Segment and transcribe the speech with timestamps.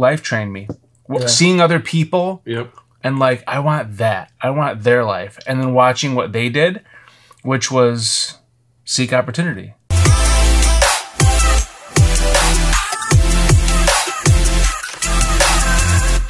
[0.00, 0.66] life trained me.
[1.12, 1.26] Yeah.
[1.26, 2.72] Seeing other people Yep.
[3.04, 4.32] and like I want that.
[4.40, 5.38] I want their life.
[5.46, 6.82] And then watching what they did,
[7.42, 8.38] which was
[8.84, 9.74] seek opportunity.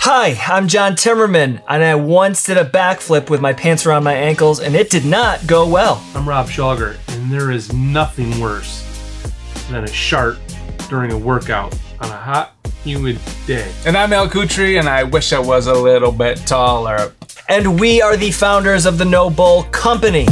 [0.03, 4.15] Hi, I'm John Timmerman, and I once did a backflip with my pants around my
[4.15, 6.03] ankles, and it did not go well.
[6.15, 8.83] I'm Rob Schauger, and there is nothing worse
[9.71, 10.39] than a shark
[10.89, 12.55] during a workout on a hot,
[12.85, 13.73] humid day.
[13.87, 17.13] And I'm El Kutri, and I wish I was a little bit taller.
[17.49, 20.27] And we are the founders of the Noble Company.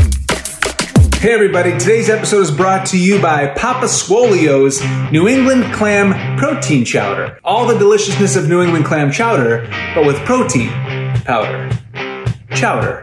[1.19, 4.81] Hey everybody, today's episode is brought to you by Papa Swolio's
[5.11, 7.41] New England Clam Protein Chowder.
[7.43, 10.71] All the deliciousness of New England Clam Chowder, but with protein
[11.25, 11.71] powder.
[12.55, 13.03] Chowder.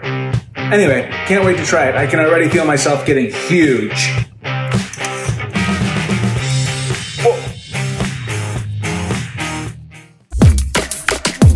[0.55, 1.95] Anyway, can't wait to try it.
[1.95, 4.25] I can already feel myself getting huge.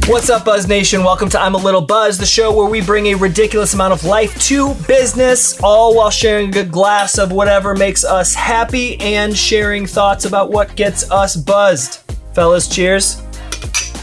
[0.09, 1.04] What's up, Buzz Nation?
[1.04, 4.04] Welcome to I'm a Little Buzz, the show where we bring a ridiculous amount of
[4.04, 9.38] life to business, all while sharing a good glass of whatever makes us happy and
[9.38, 11.99] sharing thoughts about what gets us buzzed.
[12.34, 13.20] Fellas, cheers.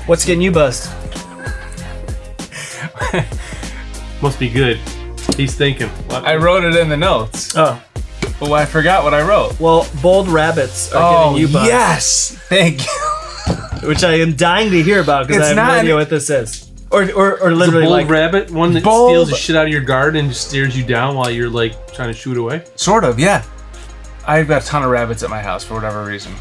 [0.07, 0.89] What's getting you buzzed?
[4.23, 4.77] Must be good.
[5.37, 5.89] He's thinking.
[5.89, 6.25] What?
[6.25, 7.57] I wrote it in the notes.
[7.57, 7.83] Oh,
[8.41, 9.59] Oh, I forgot what I wrote.
[9.59, 11.67] well, bold rabbits are Oh, getting you buzzed.
[11.67, 12.31] yes.
[12.49, 12.93] Thank you.
[13.83, 16.31] Which I am dying to hear about because I have no not- idea what this
[16.31, 16.71] is.
[16.91, 19.67] Or, or, or the literally bold like, rabbit, one that Bold- steals the shit out
[19.67, 22.65] of your guard and just stares you down while you're like trying to shoot away.
[22.77, 23.43] Sort of, yeah.
[24.27, 26.33] I've got a ton of rabbits at my house for whatever reason.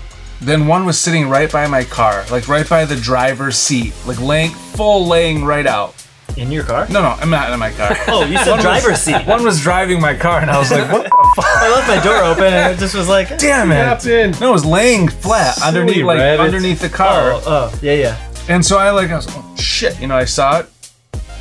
[0.41, 4.19] Then one was sitting right by my car, like right by the driver's seat, like
[4.21, 5.95] laying full laying right out.
[6.37, 6.87] in your car?
[6.89, 7.95] No, no, I'm not in my car.
[8.07, 9.25] Oh, you said driver's seat.
[9.25, 11.09] One was driving my car, and I was like, "What the
[11.41, 11.54] fuck?
[11.65, 14.31] I left my door open and it just was like, Damn it!" Captain.
[14.39, 16.41] No, it was laying flat underneath, like rabbits.
[16.53, 17.31] underneath the car.
[17.33, 18.31] oh, oh, yeah, yeah.
[18.47, 20.67] And so I like, I was, oh shit, you know, I saw it.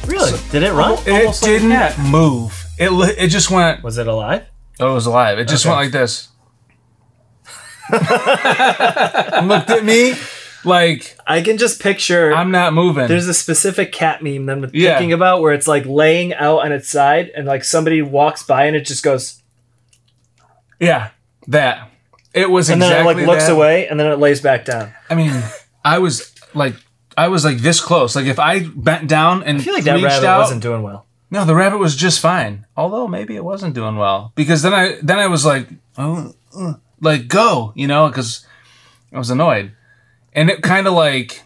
[0.06, 0.33] Really?
[0.50, 0.92] Did it run?
[1.06, 1.98] It Almost like a didn't cat.
[1.98, 2.64] move.
[2.78, 3.83] It li- it just went.
[3.83, 4.44] Was it alive?
[4.81, 5.38] Oh, it was alive.
[5.38, 5.75] It just Okay.
[5.75, 6.28] went like this.
[7.91, 10.15] And looked at me
[10.65, 12.32] like I can just picture.
[12.34, 13.06] I'm not moving.
[13.09, 14.94] there's a specific cat meme that I'm Yeah.
[14.98, 18.65] thinking about where it's like laying out on its side and like somebody walks by
[18.65, 19.41] and it just goes,
[20.84, 21.11] yeah,
[21.49, 21.91] that.
[22.33, 23.53] It was and then it like looks that.
[23.53, 24.93] away and then it lays back down.
[25.09, 25.33] I mean,
[25.84, 26.75] I was like,
[27.17, 28.17] I was like this close.
[28.17, 31.06] Like if I bent down and I feel like that rabbit out, wasn't doing well.
[31.31, 32.67] No, the rabbit was just fine.
[32.77, 36.75] Although maybe it wasn't doing well because then I then I was like, oh, uh,
[37.01, 38.45] like go, you know, because
[39.12, 39.72] I was annoyed,
[40.33, 41.43] and it kind of like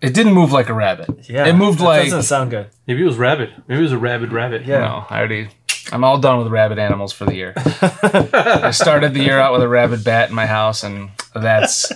[0.00, 1.28] it didn't move like a rabbit.
[1.28, 2.70] Yeah, it moved that like doesn't sound good.
[2.86, 3.50] Maybe it was rabbit.
[3.68, 4.66] Maybe it was a rabid rabbit.
[4.66, 4.80] Yeah.
[4.80, 5.06] no.
[5.08, 5.48] I already.
[5.92, 7.52] I'm all done with rabbit animals for the year.
[7.56, 11.92] I started the year out with a rabid bat in my house, and that's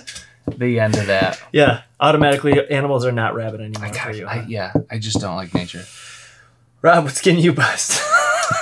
[0.47, 1.41] the end of that.
[1.51, 4.27] Yeah, automatically animals are not rabbit anymore for you.
[4.27, 5.83] I, yeah, I just don't like nature.
[6.83, 8.01] Rob, what's getting you bust?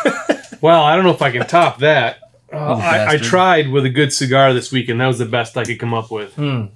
[0.62, 2.17] Well, I don't know if I can top that.
[2.52, 5.57] Uh, I, I tried with a good cigar this week, and that was the best
[5.57, 6.34] I could come up with.
[6.34, 6.67] Hmm.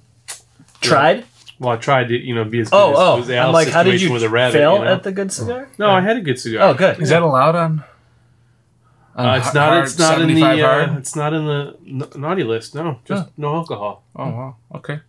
[0.80, 1.24] Tried?
[1.58, 3.16] Well, I tried to, you know, be as good Oh, as oh.
[3.16, 4.58] was the I'm like, how did you with a rabbit.
[4.58, 4.92] fail you know?
[4.92, 5.68] at the good cigar?
[5.76, 6.68] No, I had a good cigar.
[6.68, 7.00] Oh, good.
[7.00, 7.82] Is that allowed on?
[9.14, 9.68] On Uh, it's not.
[9.70, 10.44] hard It's not in the.
[10.44, 12.74] Uh, it's not in the n- naughty list.
[12.74, 14.04] No, just no alcohol.
[14.16, 14.56] Oh wow.
[14.74, 15.00] Okay.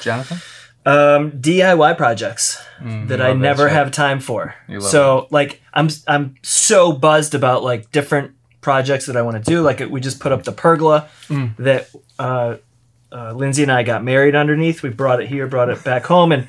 [0.00, 0.38] Jonathan.
[0.84, 4.54] um, DIY projects that I Mm, that never have time for.
[4.68, 9.42] You love So like I'm I'm so buzzed about like different projects that I want
[9.44, 9.62] to do.
[9.62, 11.56] Like we just put up the pergola Mm.
[11.58, 11.88] that
[12.18, 12.56] uh,
[13.12, 14.82] uh, Lindsay and I got married underneath.
[14.82, 16.48] We brought it here, brought it back home, and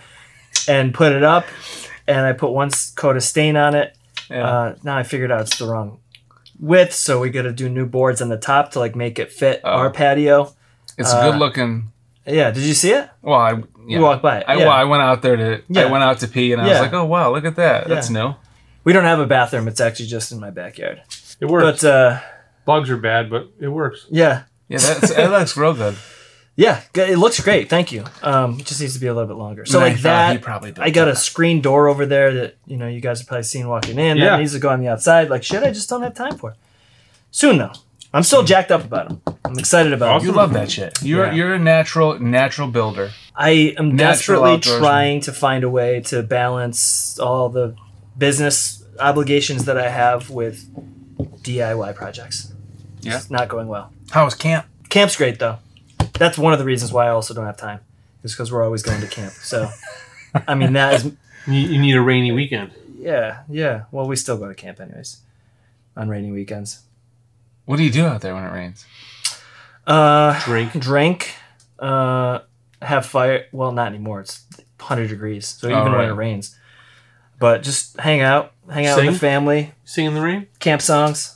[0.68, 1.46] and put it up.
[2.08, 3.96] And I put one coat of stain on it.
[4.30, 4.48] Yeah.
[4.48, 6.00] Uh, now I figured out it's the wrong
[6.60, 9.32] width, so we got to do new boards on the top to like make it
[9.32, 9.70] fit Oh.
[9.72, 10.54] our patio.
[10.98, 11.92] it's uh, good looking.
[12.26, 13.10] Yeah, did you see it?
[13.22, 13.98] Well, I yeah.
[13.98, 14.46] You walked by it.
[14.48, 14.60] I, yeah.
[14.60, 15.62] well, I went out there to.
[15.68, 15.82] Yeah.
[15.84, 16.72] I went out to pee, and I Yeah.
[16.74, 17.88] was like, "Oh wow, look at that!
[17.88, 18.34] That's new."
[18.86, 19.68] we don't have a bathroom.
[19.68, 21.02] It's actually just in my backyard.
[21.42, 21.82] It works.
[21.82, 22.20] But uh,
[22.66, 24.06] Bugs are bad, but it works.
[24.10, 25.96] yeah, Yeah, that's, it looks real good.
[26.56, 27.68] Yeah, it looks great.
[27.68, 28.04] Thank you.
[28.22, 29.66] Um, it just needs to be a little bit longer.
[29.66, 32.78] So I like he that, probably I got a screen door over there that you
[32.78, 34.18] know you guys have probably seen walking in.
[34.18, 34.32] Yeah.
[34.32, 35.30] That needs to go on the outside.
[35.30, 36.56] Like shit, I just don't have time for.
[37.32, 37.72] Soon though,
[38.14, 39.22] I'm still jacked up about them.
[39.46, 40.28] I'm excited about Awesome.
[40.28, 41.02] You love that shit.
[41.02, 41.34] You're Yeah.
[41.34, 43.10] you're a natural natural builder.
[43.36, 44.80] I am Natural desperately outdoorsman.
[44.80, 47.76] trying to find a way to balance all the
[48.16, 50.70] business obligations that I have with
[51.42, 52.54] DIY projects.
[53.02, 53.18] Yeah.
[53.18, 53.92] It's not going well.
[54.12, 54.68] How was camp?
[54.90, 55.58] Camp's great though.
[56.20, 57.80] That's one of the reasons why I also don't have time.
[58.24, 59.34] Is because we're always going to camp.
[59.34, 59.70] So,
[60.48, 61.12] I mean that is
[61.48, 62.72] You, you need a rainy weekend.
[62.98, 63.84] yeah yeah.
[63.92, 65.18] Well, we still go to camp anyways
[65.98, 66.82] on rainy weekends.
[67.66, 68.86] What do you do out there when it rains?
[69.86, 70.72] Uh, Drink.
[70.80, 71.34] drink,
[71.80, 72.40] uh,
[72.82, 73.46] have fire.
[73.52, 74.22] Well, not anymore.
[74.22, 74.46] It's
[74.80, 75.46] 100 degrees.
[75.48, 76.58] So even when it rains.
[77.40, 80.48] But just hang out, hang out with the family, Sing in the rain?
[80.60, 81.36] camp songs.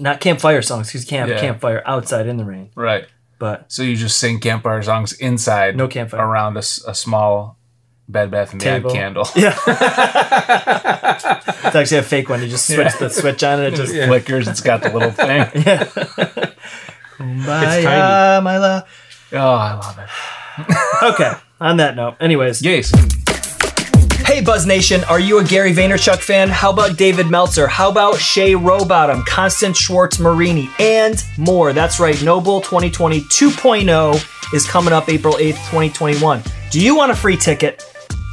[0.00, 1.46] Not campfire songs because you can't have a Yeah.
[1.48, 2.70] campfire outside in the rain.
[2.74, 3.06] Right.
[3.38, 5.76] But So you just sing campfire songs inside.
[5.76, 6.20] No campfire.
[6.26, 7.56] Around a small
[8.08, 8.90] Bed Bath and Beyond Table.
[8.94, 9.28] candle.
[9.36, 9.54] yeah,
[11.64, 12.42] it's actually a fake one.
[12.42, 14.48] You just switch the switch on and it just Flickers.
[14.48, 15.46] It's got the little thing.
[15.54, 15.84] Yeah.
[17.16, 18.44] Kumbaya, tiny.
[18.44, 18.82] my love.
[19.32, 20.08] Oh, I love it.
[21.14, 21.32] Okay.
[21.60, 22.90] On that note, anyways, Yes.
[24.30, 26.50] Hey Buzz Nation, are you a Gary Vaynerchuk fan?
[26.50, 27.66] How about David Meltzer?
[27.66, 31.72] How about Shay Rowbottom, Constance Schwartz Morini, and more?
[31.72, 36.44] That's right, Noble 2020 2.0 is coming up April 8th, 2021.
[36.70, 37.82] Do you want a free ticket?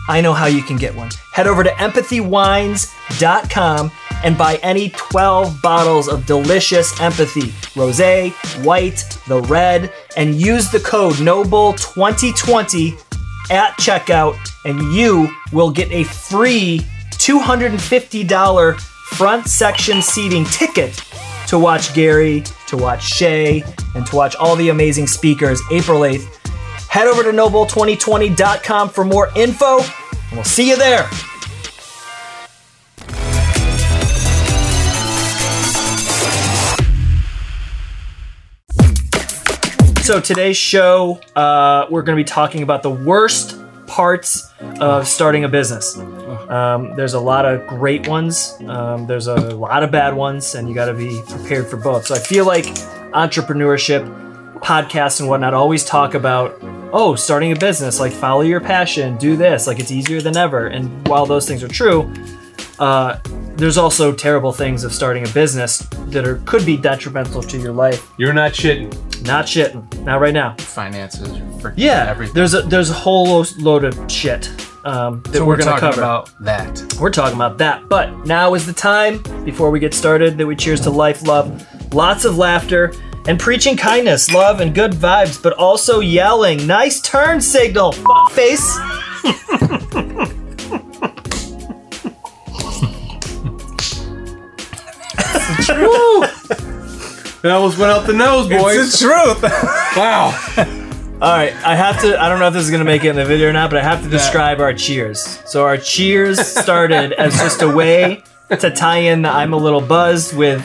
[0.08, 1.10] I know how you can get one.
[1.34, 3.92] Head over to empathywines.com
[4.24, 8.00] and buy any 12 bottles of delicious empathy, rose,
[8.64, 13.07] white, the red, and use the code NOBLE2020
[13.50, 21.02] at checkout, and you will get a free $250 front section seating ticket
[21.48, 23.64] to watch Gary, to watch Shay,
[23.96, 26.26] and to watch all the amazing speakers April 8th.
[26.90, 31.08] Head over to noble2020.com for more info, and we'll see you there.
[40.08, 45.44] So today's show, uh, we're going to be talking about the worst parts of starting
[45.44, 45.98] a business.
[45.98, 48.58] Um, there's a lot of great ones.
[48.68, 52.06] Um, there's a lot of bad ones, and you got to be prepared for both.
[52.06, 52.64] So I feel like
[53.12, 54.08] entrepreneurship,
[54.62, 56.58] podcasts, and whatnot always talk about,
[56.94, 60.68] oh, starting a business, like follow your passion, do this, like it's easier than ever.
[60.68, 62.10] And while those things are true,
[62.80, 63.20] uh,
[63.58, 67.74] there's also terrible things of starting a business that are could be detrimental to your
[67.74, 68.08] life.
[68.18, 68.94] You're not shitting.
[69.26, 70.04] Not shitting.
[70.04, 70.56] Not right now.
[70.58, 71.42] Finances.
[71.76, 72.36] Yeah, Everything.
[72.36, 74.48] there's a there's a whole load of shit
[74.86, 76.02] um, that so we're, we're, gonna talking cover.
[76.02, 76.96] about that.
[77.00, 80.56] We're talking about that, but now is the time before we get started that we
[80.56, 82.94] cheers to life, love, lots of laughter,
[83.28, 86.66] and preaching kindness, love, and good vibes, but also yelling.
[86.68, 88.78] Nice turn signal, fuck face.
[95.70, 96.22] Woo!
[97.42, 98.78] That almost went out the nose, boys.
[98.78, 99.44] It's the truth.
[99.96, 100.34] wow.
[101.22, 102.20] All right, I have to.
[102.22, 103.80] I don't know if this is gonna make it in the video or not, but
[103.80, 105.42] I have to describe our cheers.
[105.46, 109.82] So our cheers started as just a way to tie in the "I'm a little
[109.82, 110.64] buzzed" with.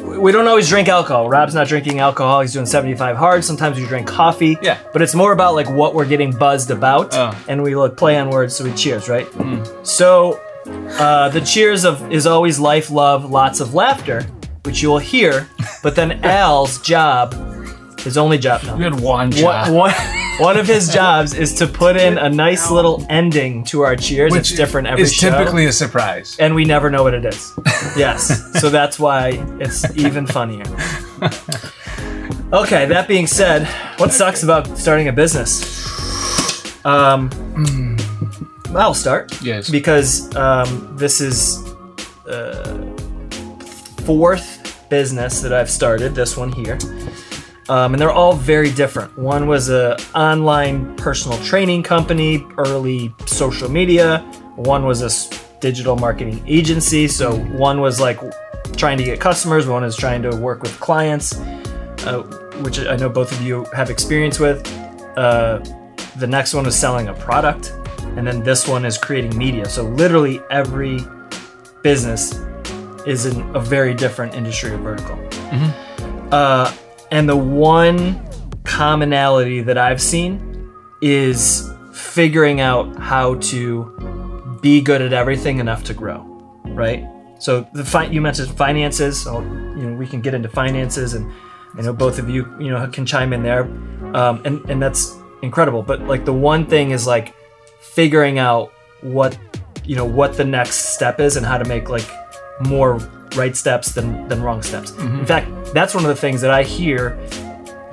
[0.00, 1.28] We don't always drink alcohol.
[1.28, 2.40] Rob's not drinking alcohol.
[2.40, 3.44] He's doing 75 hard.
[3.44, 4.56] Sometimes we drink coffee.
[4.62, 4.78] Yeah.
[4.94, 7.36] But it's more about like what we're getting buzzed about, Oh.
[7.48, 9.26] and we like play on words, so we cheers, right?
[9.26, 9.86] Mm.
[9.86, 14.22] So uh, the cheers of is always life, love, lots of laughter,
[14.64, 15.48] which you will hear.
[15.82, 17.34] But then Al's job,
[18.00, 18.76] his only job now.
[18.76, 19.72] We had one One, job.
[19.74, 19.92] one,
[20.38, 24.34] one of his jobs is to put in a nice little ending to our cheers.
[24.34, 25.30] it's different every is show.
[25.30, 26.36] typically a surprise.
[26.38, 27.52] and we never know what it is.
[27.96, 28.60] Yes.
[28.60, 29.30] so that's why
[29.60, 30.62] it's even funnier.
[32.52, 33.66] Okay, that being said,
[33.98, 36.84] what sucks about starting a business?
[36.84, 37.28] Um,
[38.74, 39.68] I'll start Yes.
[39.68, 41.58] because um, this is
[42.26, 42.94] uh,
[44.04, 46.14] fourth business that I've started.
[46.14, 46.78] This one here,
[47.68, 49.16] um, and they're all very different.
[49.18, 54.18] One was a online personal training company, early social media.
[54.56, 57.08] One was a digital marketing agency.
[57.08, 58.18] So one was like
[58.76, 59.66] trying to get customers.
[59.66, 61.36] One is trying to work with clients,
[62.06, 62.22] uh,
[62.62, 64.66] which I know both of you have experience with.
[65.16, 65.58] Uh,
[66.16, 67.72] the next one was selling a product,
[68.16, 69.66] and then this one is creating media.
[69.66, 71.00] So literally every
[71.82, 72.38] business
[73.06, 75.18] is in a very different industry or vertical.
[76.32, 76.72] Uh,
[77.10, 78.20] and the one
[78.64, 80.70] commonality that I've seen
[81.02, 86.20] is figuring out how to be good at everything enough to grow,
[86.66, 87.04] right?
[87.38, 91.30] So the fi- you mentioned finances, so you know we can get into finances, and
[91.76, 93.62] I know both of you you know can chime in there,
[94.14, 95.82] um, and and that's incredible.
[95.82, 97.34] But like the one thing is like
[97.80, 98.72] figuring out
[99.02, 99.38] what
[99.84, 102.08] you know what the next step is and how to make like
[102.60, 102.96] more
[103.36, 104.92] right steps than than wrong steps.
[104.98, 107.18] In fact, that's one of the things that I hear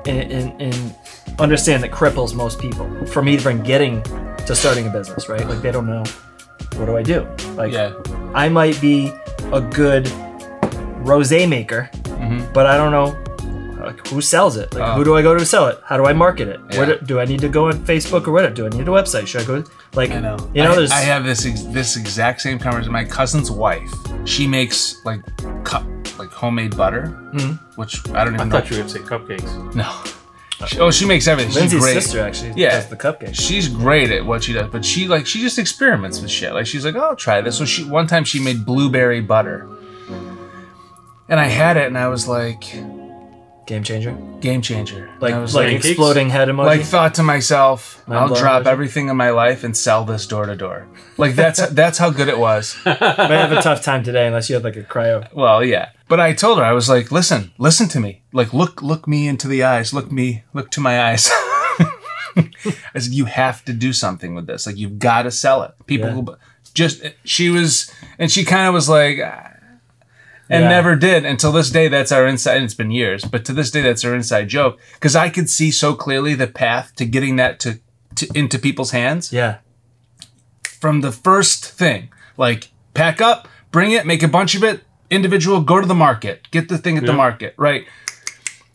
[0.06, 0.96] and, and, and
[1.40, 4.02] understand that cripples most people from even getting
[4.46, 5.30] to starting a business.
[5.30, 5.48] Right?
[5.48, 6.04] Like they don't know
[6.76, 7.28] what do I do.
[7.56, 7.94] Like Yeah.
[8.34, 9.12] I might be
[9.54, 10.06] a good
[11.04, 12.52] rosé maker, Mm-hmm.
[12.52, 13.16] but I don't know
[13.80, 14.74] like who sells it.
[14.74, 14.94] Like Oh.
[14.96, 15.80] who do I go to sell it?
[15.86, 16.60] How do I market it?
[16.76, 18.54] Where do, do I need to go on Facebook or what?
[18.56, 19.28] Do I need a website?
[19.28, 20.38] Should I go like I know.
[20.54, 22.92] you know I, there's I have this ex- this exact same conversation.
[22.92, 23.92] My cousin's wife,
[24.26, 25.22] she makes like
[25.64, 25.84] cup
[26.18, 27.04] like homemade butter,
[27.34, 27.80] Mm-hmm.
[27.80, 28.60] which I don't I even know.
[28.60, 29.76] thought you were going to say cupcakes.
[29.76, 31.52] No, She- oh, she makes everything.
[31.52, 31.94] She's Lindsay's great.
[32.02, 32.72] sister actually Yeah.
[32.72, 33.36] does the cupcake.
[33.36, 36.54] She's great at what she does, but she like she just experiments with shit.
[36.54, 39.68] Like she's like, "Oh, I'll try this." So she one time she made blueberry butter,
[41.30, 42.64] and I had it, and I was like,
[43.68, 44.18] Game changer.
[44.40, 45.10] game changer.
[45.20, 45.88] Like I was like pancakes?
[45.88, 46.66] exploding head emoji.
[46.66, 48.68] like thought to myself, Mind I'll drop emoji?
[48.68, 50.88] everything in my life and sell this door to door.
[51.18, 52.78] Like that's that's how good it was.
[52.86, 55.32] Might have a tough time today unless you had like a cryo.
[55.34, 55.90] Well, yeah.
[56.08, 58.24] But I told her I was like, listen, listen to me.
[58.32, 59.94] Like look look me into the eyes.
[59.94, 61.30] Look me look to my eyes.
[62.38, 64.66] I said you have to do something with this.
[64.66, 65.72] Like you've got to sell it.
[65.88, 66.14] People Yeah.
[66.14, 66.36] who
[66.74, 69.52] just she was and she kind of was like ah,
[70.50, 70.70] and Yeah.
[70.70, 73.70] never did until this day that's our inside and it's been years but to this
[73.72, 77.36] day that's our inside joke because i could see so clearly the path to getting
[77.38, 77.80] that to,
[78.16, 79.58] to into people's hands Yeah.
[80.64, 82.10] from the first thing.
[82.38, 86.48] Like pack up, bring it, make a bunch of it, individual, go to the market,
[86.52, 87.86] get the thing at the market, right?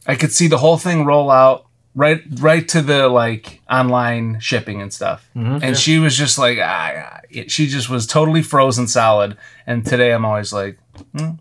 [0.06, 4.80] I could see the whole thing roll out right right to the like online shipping
[4.82, 5.28] and stuff.
[5.34, 9.36] and she was just like ah, she just was totally frozen solid
[9.66, 10.78] and today I'm always like
[11.16, 11.32] hmm,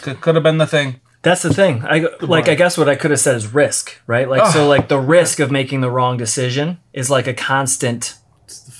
[0.00, 1.00] could, could have been the thing.
[1.22, 1.84] That's the thing.
[1.84, 2.48] I like.
[2.48, 4.28] I guess what I could have said is risk, right?
[4.28, 8.16] Like, so like the risk of making the wrong decision is like a constant.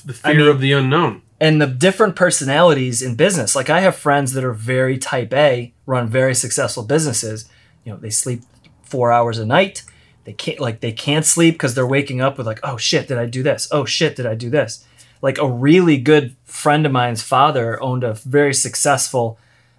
[0.05, 1.21] The fear mean- of the unknown.
[1.39, 3.53] And the different personalities in business.
[3.53, 7.49] Like, I have friends that are very type A, run very successful businesses.
[7.83, 8.43] You know, they sleep
[8.81, 9.83] four hours a night.
[10.23, 13.17] They can't like they can't sleep because they're waking up with like, oh shit, did
[13.17, 13.67] I do this?
[13.71, 14.85] Oh shit, did I do this?
[15.21, 19.37] Like a really good friend of mine's father owned a very successful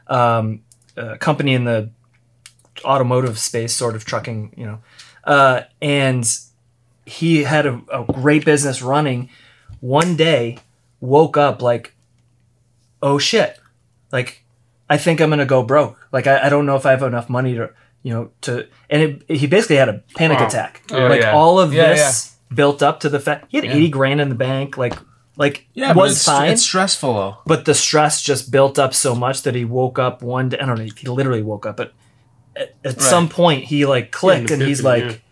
[0.09, 0.64] um,
[0.97, 1.91] uh, company in the
[2.85, 4.79] automotive space, sort of trucking, you know,
[5.25, 6.27] uh, and
[7.07, 9.29] he had a, a great business running.
[9.81, 10.59] One day,
[11.01, 11.95] woke up like,
[13.03, 13.59] oh shit,
[14.13, 14.45] like
[14.89, 16.09] I think I'm gonna go broke.
[16.13, 17.71] Like I, I don't know if I have enough money to,
[18.03, 18.67] you know, to.
[18.91, 20.47] And it, he basically had a panic Wow.
[20.47, 20.83] attack.
[20.91, 21.33] Oh, like yeah.
[21.33, 24.35] all of Yeah, this built up to the fact he had eighty grand in the
[24.35, 24.77] bank.
[24.79, 24.95] Like
[25.37, 26.51] like Yeah, but was it's, fine.
[26.51, 27.37] it's stressful though.
[27.47, 30.59] but the stress just built up so much that he woke up one day.
[30.59, 30.85] I don't know.
[30.97, 31.93] He literally woke up, but
[32.57, 35.23] at, at some point he like clicked, an and he's epiphany, like,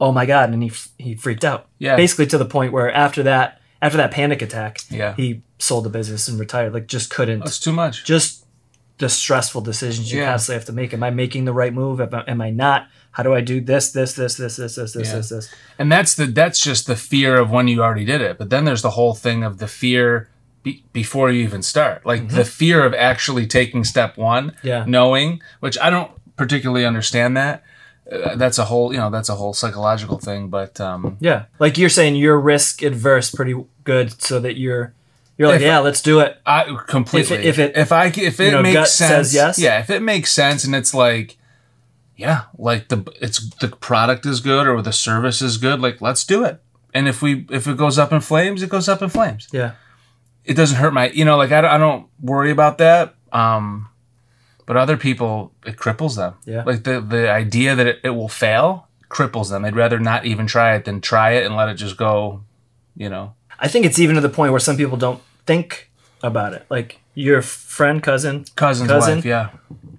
[0.00, 1.66] "Oh my god!" And he he freaked out.
[1.78, 1.96] Yeah.
[1.96, 5.14] basically to the point where after that, after that panic attack, Yeah.
[5.16, 6.72] he sold the business and retired.
[6.72, 7.42] Like just couldn't.
[7.42, 8.04] It's too much.
[8.04, 8.44] just
[8.98, 10.30] the stressful decisions you Yeah.
[10.30, 10.92] constantly have to make.
[10.94, 12.00] Am I making the right move?
[12.00, 12.88] Am I, am I not?
[13.18, 15.16] How do I do this, this, this, this, this, this, this, Yeah.
[15.16, 15.54] this, this?
[15.76, 18.38] And that's the that's just the fear of when you already did it.
[18.38, 20.28] But then there's the whole thing of the fear
[20.62, 24.84] be, before you even start, like the fear of actually taking step one, Yeah.
[24.86, 27.64] knowing, which I don't particularly understand that.
[28.10, 30.48] Uh, that's a whole, you know, that's a whole psychological thing.
[30.48, 34.94] But um, Yeah, like you're saying, you're risk adverse, pretty good, so that you're
[35.36, 36.40] you're like, If- yeah, let's do it.
[36.46, 37.38] I completely.
[37.38, 39.58] If it- if I if it know, makes sense, says yes?
[39.58, 39.80] yeah.
[39.80, 41.36] If it makes sense, and it's like,
[42.18, 46.24] yeah, like the it's the product is good or the service is good, like let's
[46.26, 46.60] do it.
[46.92, 49.48] And if we if it goes up in flames, it goes up in flames.
[49.52, 49.72] Yeah,
[50.44, 53.88] it doesn't hurt my you know like I don't, I don't worry about that um
[54.64, 56.62] but other people it cripples them Yeah.
[56.64, 60.46] like the the idea that it, it will fail cripples them they'd rather not even
[60.46, 62.42] try it than try it and let it just go
[62.96, 65.90] you know I think it's even to the point where some people don't think
[66.22, 66.64] about it.
[66.70, 69.16] Like your friend, cousin, cousin's Cousin?
[69.18, 69.50] wife yeah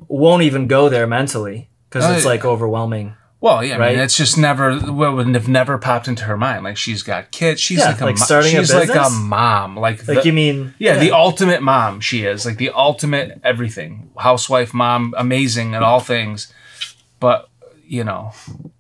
[0.07, 3.15] won't even go there mentally because Oh, it's like overwhelming.
[3.41, 3.95] well yeah I Right?
[3.95, 7.31] mean it's just never well would have never popped into her mind like she's got
[7.31, 10.21] kids she's Yeah, like a like mo- starting a she's like a mom like Like
[10.21, 10.73] the- you mean?
[10.79, 12.45] Yeah, the ultimate mom she is.
[12.45, 14.09] Like the ultimate everything.
[14.17, 16.51] Housewife, mom, amazing at all things.
[17.19, 17.49] But,
[17.85, 18.31] you know,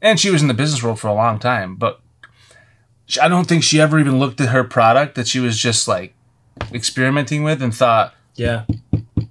[0.01, 1.99] and she was in the business world for a long time, but
[3.21, 6.13] I don't think she ever even looked at her product that she was just like
[6.73, 8.63] experimenting with and thought, yeah,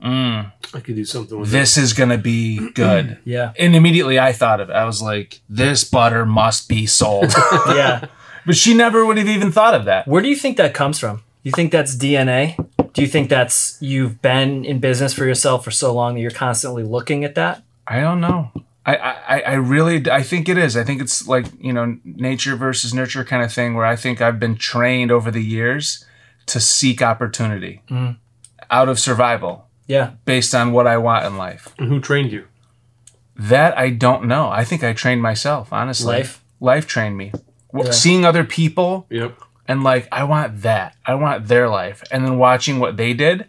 [0.08, 3.18] mm, I could do something with this is going to be good.
[3.24, 4.74] yeah, and immediately I thought of it.
[4.74, 7.32] I was like, this butter must be sold.
[7.68, 8.06] yeah.
[8.46, 10.06] but she never would have even thought of that.
[10.08, 11.22] Where do you think that comes from?
[11.42, 12.56] You think that's DNA?
[12.92, 16.30] Do you think that's you've been in business for yourself for so long that you're
[16.30, 17.62] constantly looking at that?
[17.86, 18.50] I don't know.
[18.84, 20.76] I, I, I really I think it is.
[20.76, 24.20] I think it's like you know nature versus nurture kind of thing where I think
[24.20, 26.04] I've been trained over the years
[26.46, 27.82] to seek opportunity
[28.70, 31.74] out of survival Yeah, based on what I want in life.
[31.78, 32.44] And who trained you?
[33.36, 34.48] That I don't know.
[34.48, 35.72] I think I trained myself.
[35.72, 36.44] Honestly, Life?
[36.60, 37.32] life trained me.
[37.74, 37.90] Yeah.
[37.90, 39.38] Seeing other people Yep.
[39.66, 40.94] and like I want that.
[41.06, 43.46] I want their life, and then watching what they did,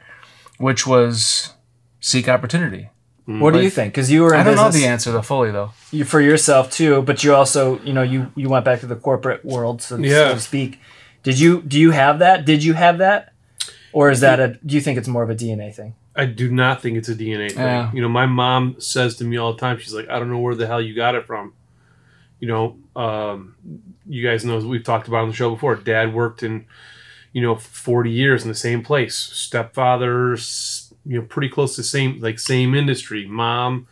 [0.57, 1.53] which was
[1.99, 2.89] seek opportunity.
[3.25, 3.93] What do you think?
[3.93, 5.71] Because you were in I don't know the answer to fully though.
[5.91, 8.95] you, for yourself too, but you also, you know, you you went back to the
[8.95, 10.33] corporate world, so, so Yeah.
[10.33, 10.79] to speak.
[11.21, 12.45] Did you do you have that?
[12.45, 13.33] Did you have that,
[13.93, 14.47] or is that a?
[14.65, 15.93] Do you think it's more of a DNA thing?
[16.19, 17.59] I do not think it's a DNA thing.
[17.59, 17.89] Yeah.
[17.93, 20.39] You know, my mom says to me all the time, she's like, I don't know
[20.39, 21.53] where the hell you got it from.
[22.41, 23.55] You know, um,
[24.05, 25.75] you guys know we've talked about on the show before.
[25.75, 26.65] Dad worked in,
[27.31, 29.15] you know, forty years in the same place.
[29.15, 33.25] Stepfather's, you know, pretty close to same like same industry.
[33.25, 33.87] Mom,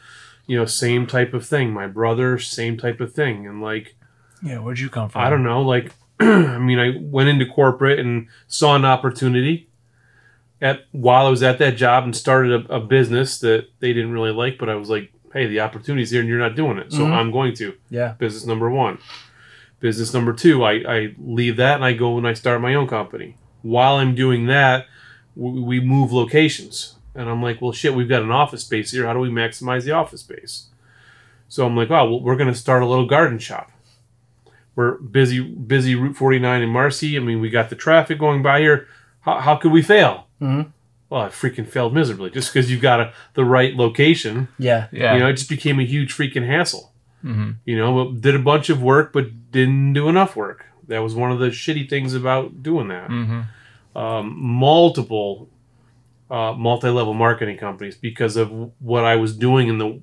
[0.47, 1.71] you know, same type of thing.
[1.71, 3.47] My brother, same type of thing.
[3.47, 3.95] And like,
[4.43, 5.21] Yeah, where'd you come from?
[5.21, 9.69] I don't know, like, I mean, I went into corporate and saw an opportunity
[10.61, 14.11] at while I was at that job and started a, a business that they didn't
[14.11, 16.91] really like, but I was like, hey, the opportunity's here and you're not doing it,
[16.91, 17.11] so Mhm.
[17.13, 17.73] I'm going to.
[17.89, 18.13] Yeah.
[18.17, 18.97] Business number one.
[19.79, 22.87] Business number two, I, I leave that and I go and I start my own
[22.87, 23.35] company.
[23.61, 24.87] While I'm doing that,
[25.35, 26.95] we, we move locations.
[27.13, 29.05] And I'm like, well, shit, we've got an office space here.
[29.05, 30.67] How do we maximize the office space?
[31.49, 33.71] So I'm like, oh, well, we're going to start a little garden shop.
[34.75, 37.17] We're busy, busy Route 49 in Marcy.
[37.17, 38.87] I mean, we got the traffic going by here.
[39.21, 40.26] How, how could we fail?
[40.41, 40.71] Mhm.
[41.09, 44.49] Well, I freaking failed miserably just because you've got a, the right location.
[44.59, 44.87] Yeah.
[44.91, 45.13] Yeah.
[45.13, 46.91] You know, it just became a huge freaking hassle.
[47.23, 47.55] Mhm.
[47.65, 50.65] You know, but did a bunch of work, but didn't do enough work.
[50.87, 53.09] That was one of the shitty things about doing that.
[53.09, 53.45] Mhm.
[53.95, 55.49] Um, multiple
[56.29, 60.01] uh, multi-level marketing companies because of what I was doing in the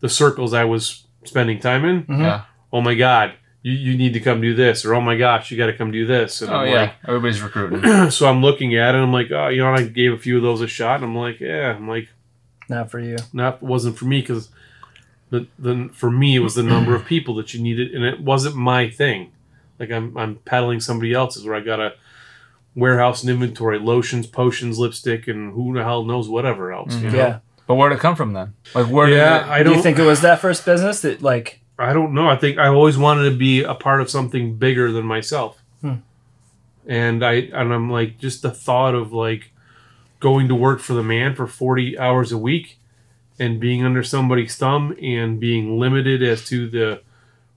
[0.00, 2.04] the circles I was spending time in.
[2.04, 2.20] Mhm.
[2.20, 2.40] Yeah.
[2.72, 3.34] Oh my God,
[3.66, 5.90] you, you need to come do this, or oh my gosh, you got to come
[5.90, 6.40] do this.
[6.40, 6.92] And Oh I'm yeah.
[7.04, 8.10] Everybody's recruiting.
[8.12, 8.98] so I'm looking at it.
[8.98, 10.96] and I'm like, oh, you know, and I gave a few of those a shot,
[10.96, 12.08] and I'm like, yeah, I'm like,
[12.68, 13.16] Not for you.
[13.32, 14.50] not wasn't for me because
[15.30, 18.20] the the for me it was the number of people that you needed, and it
[18.20, 19.32] wasn't my thing.
[19.80, 21.94] Like I'm I'm peddling somebody else's where I got a
[22.76, 26.94] warehouse and inventory, lotions, potions, lipstick, and who the hell knows whatever else.
[26.94, 27.16] You mm-hmm.
[27.16, 27.18] know?
[27.18, 27.38] Yeah.
[27.66, 28.54] But where'd it come from then?
[28.76, 29.44] Like where did yeah.
[29.44, 32.14] it, I Do don't you think it was that first business that like I don't
[32.14, 32.28] know.
[32.28, 35.60] I think I always wanted to be a part of something bigger than myself.
[35.82, 35.96] Hmm.
[36.86, 39.50] And I and I'm like just the thought of like
[40.20, 42.78] going to work for the man for 40 hours a week
[43.38, 47.02] and being under somebody's thumb and being limited as to the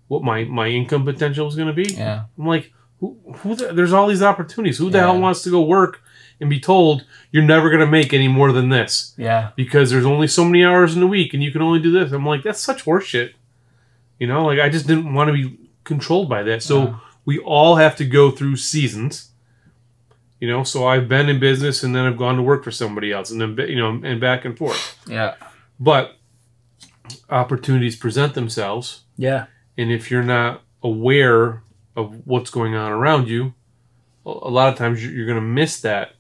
[0.08, 1.94] what my my income potential is going to be.
[1.94, 2.24] Yeah.
[2.38, 4.78] I'm like who who the, there's all these opportunities.
[4.80, 5.06] Who the Yeah.
[5.06, 6.02] hell wants to go work
[6.42, 9.14] and be told you're never going to make any more than this?
[9.18, 9.52] Yeah.
[9.56, 12.12] because there's only so many hours in the week and you can only do this.
[12.12, 13.34] I'm like, that's such horseshit.
[14.20, 16.62] You know, like I just didn't want to be controlled by that.
[16.62, 16.96] So Yeah.
[17.26, 19.32] we all have to go through seasons.
[20.42, 23.12] You know, so I've been in business and then I've gone to work for somebody
[23.12, 24.98] else and then you know and back and forth.
[25.10, 25.36] Yeah.
[25.80, 26.16] But
[27.30, 29.46] opportunities present themselves yeah.
[29.78, 31.64] and if you're not aware
[31.96, 33.54] of what's going on around you,
[34.26, 36.14] a lot of times you're, you're going to miss that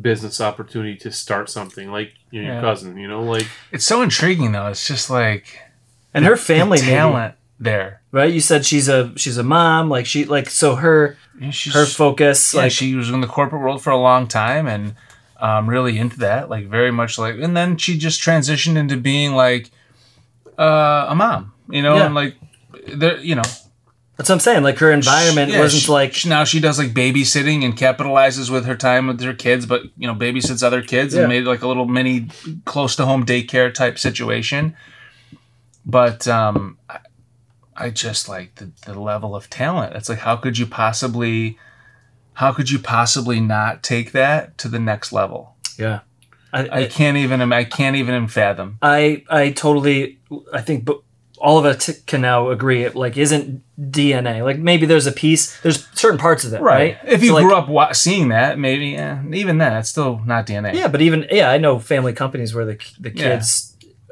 [0.00, 2.60] business opportunity to start something like you know, your Yeah.
[2.62, 4.66] cousin, you know, like It's so intriguing though.
[4.68, 5.58] It's just like
[6.16, 8.00] And her family the maybe, talent there.
[8.10, 8.32] right?
[8.32, 12.54] You said she's a she's a mom, like she like so her Yeah, her focus
[12.54, 14.94] yeah, like she was in the corporate world for a long time and
[15.38, 17.36] um, really into that, like very much like.
[17.38, 19.70] And then she just transitioned into being like
[20.58, 22.06] uh, a mom, you know, Yeah.
[22.06, 22.36] and like
[22.88, 23.42] there, you know,
[24.16, 24.62] that's what I'm saying.
[24.62, 28.48] Like her environment Yeah, wasn't she- like she- now she does like babysitting and capitalizes
[28.48, 31.20] with her time with her kids, but you know babysits other kids Yeah.
[31.20, 32.28] and made like a little mini
[32.64, 34.74] close to home daycare type situation.
[35.86, 36.98] But um, I,
[37.76, 39.94] I just like the, the level of talent.
[39.94, 41.58] It's like how could you possibly,
[42.34, 45.54] how could you possibly not take that to the next level?
[45.78, 46.00] yeah.
[46.52, 48.78] I, I can't even I can't even fathom.
[48.80, 50.20] I I totally
[50.54, 50.88] I think
[51.38, 55.60] all of us can now agree it like isn't DNA like maybe there's a piece
[55.60, 58.58] there's certain parts of it right, If you So, like, grew up wa- seeing that,
[58.58, 60.72] maybe eh, even that it's still not DNA.
[60.72, 63.40] yeah but even yeah I know family companies where the the Yeah.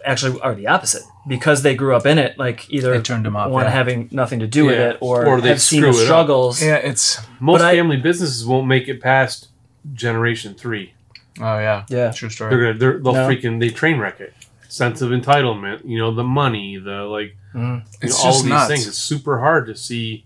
[0.05, 3.25] Kids actually are the opposite because they grew up in it like either They turned
[3.25, 3.71] them off, one yeah.
[3.71, 5.97] having nothing to do with it or, Or they have seen the it up.
[5.97, 9.49] struggles Yeah, it's most But I- family businesses won't make it past
[9.93, 10.95] generation three.
[11.41, 12.11] oh yeah, Yeah.
[12.13, 12.51] true story.
[12.51, 13.29] They're gonna they're, they'll No.
[13.29, 14.33] freaking they train wreck it.
[14.69, 17.77] Sense of entitlement, you know, the money, the like, mm.
[17.79, 18.69] you It's know, all of these nuts.
[18.69, 18.87] things.
[18.89, 20.25] It's super hard to see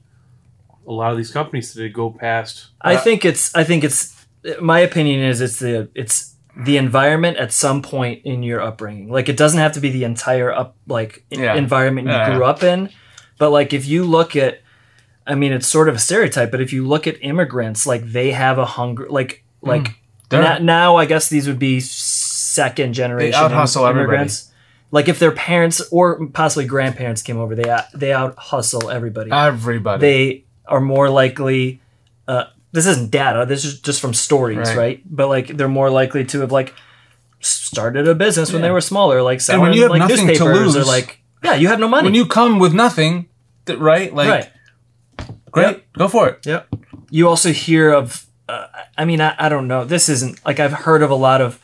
[0.86, 2.68] a lot of these companies today go past.
[2.80, 4.14] I uh, think it's I think it's
[4.60, 6.34] my opinion is it's the it's
[6.64, 9.08] the environment at some point in your upbringing.
[9.08, 11.54] Like it doesn't have to be the entire up like Yeah.
[11.54, 12.34] environment you Yeah.
[12.34, 12.90] grew up in,
[13.38, 14.60] but like if you look at
[15.26, 18.32] I mean it's sort of a stereotype, but if you look at immigrants like they
[18.32, 19.68] have a hunger like mm.
[19.68, 19.94] like
[20.30, 23.90] They're- na- now I guess these would be second generation im- everybody.
[23.90, 24.50] immigrants.
[24.90, 29.30] Like if their parents or possibly grandparents came over, they out- they out hustle everybody
[29.30, 30.00] Everybody.
[30.00, 31.80] they are more likely
[32.72, 35.02] this isn't data this is just from stories right, Right.
[35.04, 36.74] but like they're more likely to have like
[37.40, 38.68] started a business when Yeah.
[38.68, 41.20] they were smaller like selling when you have like nothing to newspapers or lose- like
[41.44, 43.28] yeah you have no money when you come with nothing,
[43.66, 44.12] th- right?
[44.12, 44.48] Like, right
[45.50, 45.82] great, Yep.
[45.96, 46.44] go for it.
[46.46, 46.68] Yep.
[47.10, 48.66] You also hear of, uh,
[48.98, 49.84] I mean, I, I don't know.
[49.84, 51.58] This isn't like I've heard of a lot of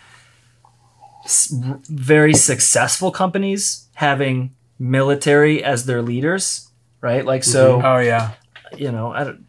[1.88, 6.69] very successful companies having military as their leaders,
[7.01, 7.25] right?
[7.25, 8.33] Like, so Oh yeah,
[8.77, 9.45] you know, I don't,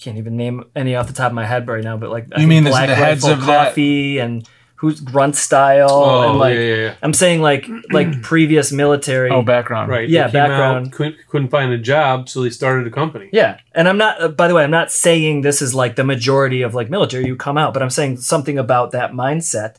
[0.00, 2.40] can't even name any off the top of my head right now, but like I
[2.40, 5.90] You think mean the- Black the heads Rifle of that- Coffee and who's Grunt Style
[5.90, 6.94] Oh, and like yeah, yeah, yeah.
[7.02, 9.28] I'm saying like like previous military.
[9.30, 9.90] Oh, background.
[9.90, 10.08] Right.
[10.08, 10.92] Yeah, they came out, background.
[10.92, 13.28] couldn't, couldn't find a job, so they started a company.
[13.30, 14.22] Yeah, and I'm not.
[14.22, 17.26] Uh, by the way, I'm not saying this is like the majority of like military
[17.26, 19.76] you come out, but I'm saying something about that mindset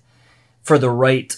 [0.62, 1.36] for the right,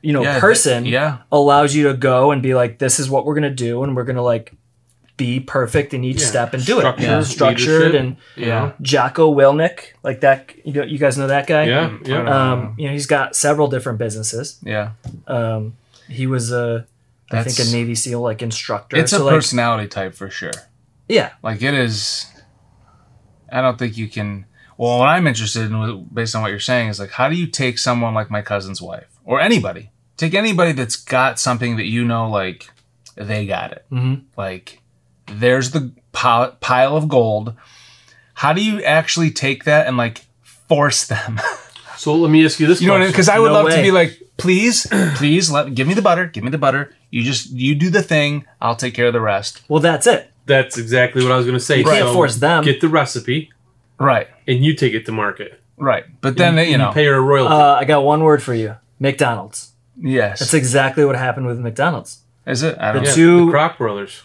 [0.00, 0.82] you know, Yeah, person.
[0.82, 1.18] th- yeah.
[1.30, 4.02] allows you to go and be like, this is what we're gonna do, and we're
[4.02, 4.54] gonna like
[5.16, 6.26] be perfect in each Yeah.
[6.26, 6.98] step and do it.
[6.98, 7.22] Yeah.
[7.22, 8.00] Structured leadership.
[8.00, 8.58] and you Yeah.
[8.60, 8.72] know?
[8.80, 10.52] Jocko Willink, like that.
[10.64, 11.64] You know, you guys know that guy.
[11.64, 11.90] Yeah.
[12.04, 12.52] Yeah.
[12.52, 14.58] Um, you know, he's got several different businesses.
[14.62, 14.92] Yeah.
[15.26, 15.74] Um,
[16.08, 16.86] he was a,
[17.30, 18.96] I think, a Navy SEAL like instructor.
[18.96, 20.52] It's a like, personality type for sure.
[21.08, 22.26] yeah, Like it is.
[23.50, 24.46] I don't think you can.
[24.78, 27.46] Well, what I'm interested in, based on what you're saying, is like, how do you
[27.46, 29.90] take someone like my cousin's wife or anybody?
[30.16, 32.70] Take anybody that's got something that you know, like
[33.14, 33.84] they got it.
[33.92, 34.22] Mhm.
[34.36, 34.80] Like
[35.40, 37.54] there's the pile, pile of gold.
[38.34, 41.40] How do you actually take that and like force them?
[41.98, 43.12] So let me ask you this You know what I mean?
[43.12, 46.26] Because I would No love to be like, please, please let give me the butter,
[46.26, 46.92] give me the butter.
[47.10, 48.44] You just you do the thing.
[48.60, 49.62] I'll take care of the rest.
[49.68, 50.28] well, that's it.
[50.46, 51.78] That's exactly what I was going to say.
[51.78, 52.64] You can't So force them.
[52.64, 53.52] Get the recipe,
[54.00, 55.60] Right, and you take it to market.
[55.76, 56.02] right.
[56.20, 57.54] But then And you know, pay her a royalty.
[57.54, 59.70] Uh, I got one word for you: McDonald's.
[59.96, 60.40] yes.
[60.40, 62.18] That's exactly what happened with McDonald's.
[62.48, 62.76] Is it?
[62.80, 63.08] I don't The know.
[63.10, 64.22] yeah, two- the Kroc brothers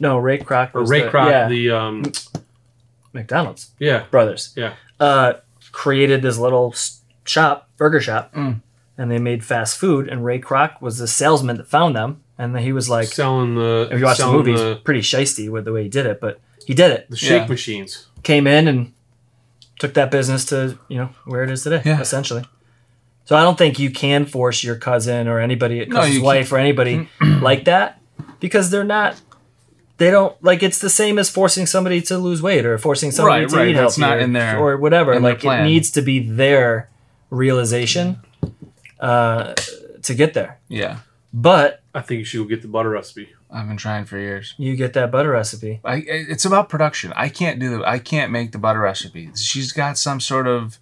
[0.00, 2.04] No, Ray Kroc or was Ray the- Kroc, yeah, the um,
[3.12, 4.52] McDonald's yeah, brothers.
[4.56, 4.74] yeah.
[5.00, 5.34] uh,
[5.72, 6.74] created this little
[7.24, 8.60] shop, burger shop, Mm.
[8.96, 10.08] and they made fast food.
[10.08, 13.88] And Ray Kroc was the salesman that found them, and he was like, selling the
[13.90, 16.06] if you watch the selling movie, he's the, pretty shisty with the way he did
[16.06, 17.10] it, but he did it.
[17.10, 17.48] the shake Yeah.
[17.48, 18.06] machines.
[18.22, 18.92] Came in and
[19.78, 22.00] took that business to you know where it is today, Yeah.
[22.00, 22.44] essentially.
[23.24, 26.50] So I don't think you can force your cousin or anybody, No, cousin's you wife
[26.50, 28.00] or anybody like that
[28.40, 29.20] because they're not.
[29.98, 33.42] They don't like it's the same as forcing somebody to lose weight or forcing somebody
[33.42, 35.12] Right, to right, eat that's healthy not or, in their- or whatever.
[35.12, 36.88] in Like it needs to be their
[37.30, 38.20] realization
[39.00, 39.54] uh,
[40.02, 40.58] to get there.
[40.68, 40.98] Yeah,
[41.32, 43.28] But I think you should get the butter recipe.
[43.50, 44.54] I've been trying for years.
[44.58, 45.80] you get that butter recipe.
[45.84, 47.12] I, it's about production.
[47.16, 47.84] I can't do the.
[47.88, 49.30] I can't make the butter recipe.
[49.36, 50.78] She's got some sort of.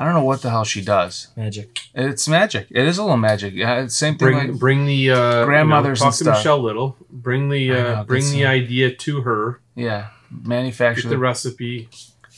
[0.00, 1.28] I don't know what the hell she does.
[1.36, 1.78] Magic.
[1.94, 2.68] It's magic.
[2.70, 3.52] It is a little magic.
[3.52, 4.28] Yeah, same thing.
[4.32, 6.38] Bring like, bring the uh, Grandmothers you know, and talk to stuff.
[6.38, 6.96] Michelle Little.
[7.10, 9.60] Bring the uh, know, bring the a- idea to her.
[9.74, 11.90] yeah, manufacture the the recipe.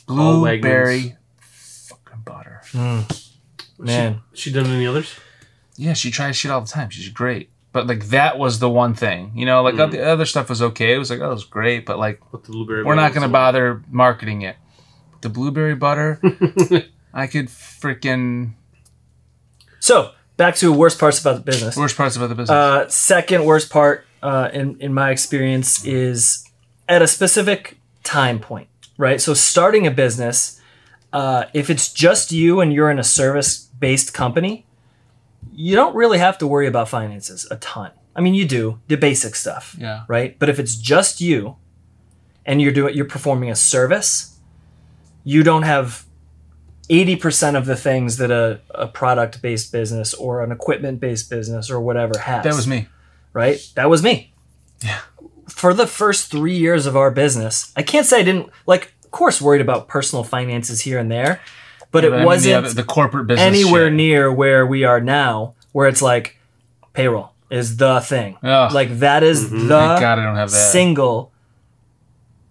[0.08, 2.62] blueberry fucking butter.
[3.78, 4.22] Man.
[4.34, 5.14] She, she done any others?
[5.76, 6.90] Yeah, she tries shit all the time.
[6.90, 7.48] She's great.
[7.72, 9.62] But like that was the one thing, you know.
[9.62, 10.94] Like the other stuff was okay.
[10.94, 12.82] It was like oh, it was great, but like Put the blueberry.
[12.84, 14.56] we're not going to bother marketing it.
[15.22, 16.20] The blueberry butter,
[17.14, 18.54] I could freaking
[19.80, 21.76] So back to worst parts about the business.
[21.76, 22.50] worst parts about the business.
[22.50, 26.48] Uh, second worst part, uh, in in my experience, is
[26.88, 28.68] at a specific time point.
[28.98, 29.20] Right.
[29.20, 30.60] So starting a business,
[31.12, 34.66] uh, if it's just you and you're in a service based company,
[35.52, 37.90] you don't really have to worry about finances a ton.
[38.14, 39.74] I mean, you do the basic stuff.
[39.78, 40.38] yeah, right?
[40.38, 41.56] But if it's just you
[42.44, 44.38] and you're doing you're performing a service,
[45.24, 46.04] you don't have
[46.92, 51.70] 80% of the things that a, a product based business or an equipment based business
[51.70, 52.44] or whatever has.
[52.44, 52.86] that was me.
[53.32, 53.58] Right?
[53.76, 54.32] That was me.
[54.84, 55.00] Yeah.
[55.48, 59.10] For the first three years of our business, I can't say I didn't like of
[59.10, 61.40] course worried about personal finances here and there,
[61.90, 63.94] but But I it mean, wasn't other- the, corporate business anywhere shit.
[63.94, 66.38] near where we are now, where it's like
[66.92, 68.36] payroll is the thing.
[68.42, 68.72] Ugh.
[68.72, 69.56] Like that is mm-hmm.
[69.56, 70.56] Thank the God I don't have that.
[70.72, 71.32] single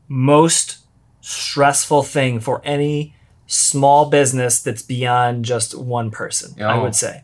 [0.08, 0.80] most
[1.22, 3.16] stressful thing for any
[3.54, 6.56] small business that's beyond just one person.
[6.62, 6.84] I Oh.
[6.84, 7.24] would say,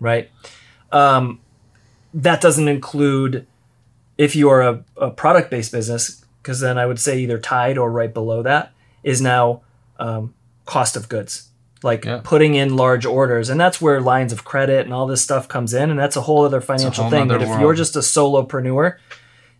[0.00, 0.28] right?
[0.90, 1.40] Um,
[2.12, 3.46] that doesn't include
[4.16, 7.78] if you are a, a product based business, because then I would say either tied
[7.78, 8.72] or right below that
[9.04, 9.62] is now
[10.00, 11.48] um, cost of goods,
[11.84, 12.20] like Yeah.
[12.24, 15.72] putting in large orders, and that's where lines of credit and all this stuff comes
[15.74, 17.28] in, and that's a whole other financial whole thing.
[17.28, 18.96] But nother if you're just a solopreneur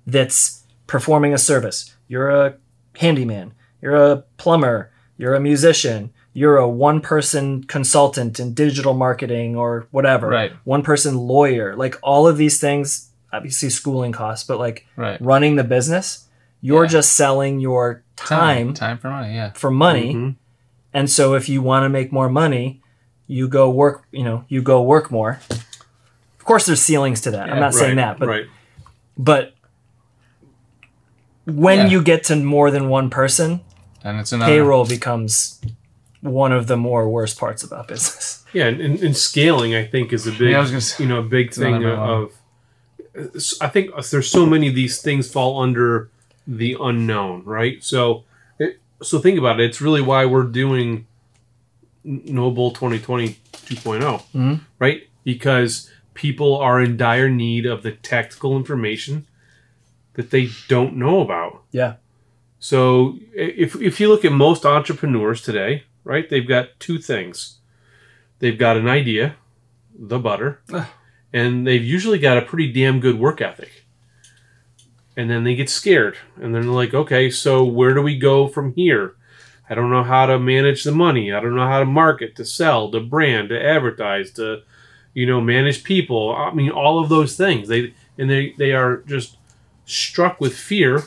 [0.07, 2.55] that's performing a service, you're a
[2.97, 9.57] handyman, you're a plumber, you're a musician, you're a one person consultant in digital marketing
[9.57, 10.53] or whatever, Right.
[10.65, 15.21] one person lawyer, like all of these things, obviously schooling costs, but like Right.
[15.21, 16.25] running the business,
[16.63, 16.91] you're Yeah.
[16.91, 19.35] just selling your time, time for money.
[19.35, 20.15] Yeah, for money.
[20.15, 20.37] Mhm.
[20.95, 22.81] And so if you want to make more money,
[23.27, 25.41] you go work, you know, you go work more.
[25.51, 27.43] Of course there's ceilings to that.
[27.51, 28.47] I'm Yeah, not saying that, but right.
[29.19, 29.53] but
[31.45, 31.87] when Yeah.
[31.89, 33.61] you get to more than one person,
[34.05, 35.61] and it's another payroll becomes
[36.21, 38.45] one of the more worst parts about business.
[38.53, 41.05] Yeah, and, and, and scaling, I think, is a big, Yeah, I was gonna say-
[41.05, 42.09] you know, a big thing another one.
[42.09, 42.33] of.
[43.61, 46.09] I think there's so many of these things fall under
[46.47, 47.83] the unknown, right?
[47.85, 48.25] So,
[48.59, 49.65] it, so think about it.
[49.69, 51.07] It's really why we're doing
[52.05, 54.61] Noble 2020 2.0, Mhm.
[54.79, 55.03] right?
[55.25, 59.27] Because people are in dire need of the tactical information
[60.15, 61.63] that they don't know about.
[61.71, 61.95] Yeah.
[62.59, 67.59] So if, if you look at most entrepreneurs today, right, they've got two things.
[68.41, 69.37] They've got an idea,
[69.99, 70.61] the butter,
[71.33, 73.85] and they've usually got a pretty damn good work ethic.
[75.17, 78.47] And then they get scared and then they're like, okay, so where do we go
[78.47, 79.17] from here?
[79.69, 81.33] I don't know how to manage the money.
[81.33, 84.63] I don't know how to market, to sell, to brand, to advertise, to
[85.15, 86.35] you know, manage people.
[86.35, 87.67] I mean, all of those things.
[87.67, 89.37] They and they they are just
[89.85, 91.03] struck with fear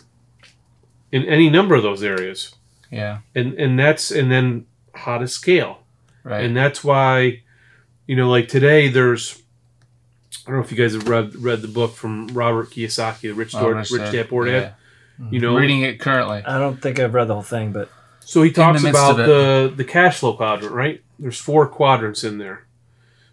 [1.11, 2.55] in any number of those areas.
[2.89, 3.19] Yeah.
[3.35, 5.79] And and that's and then how to scale.
[6.23, 6.43] Right.
[6.45, 7.41] And that's why,
[8.07, 9.41] you know, like today there's
[10.45, 13.31] I don't know if you guys have read read the book from Robert Kiyosaki, The
[13.33, 14.73] Rich, Oh, Dad, Rich Rich Dad, Dad Poor Dad.
[15.19, 15.27] yeah.
[15.29, 16.41] You know, reading it currently.
[16.45, 17.89] I don't think I've read the whole thing, but
[18.21, 21.01] So he talks the about the the cash flow quadrant, right?
[21.19, 22.65] There's four quadrants in there.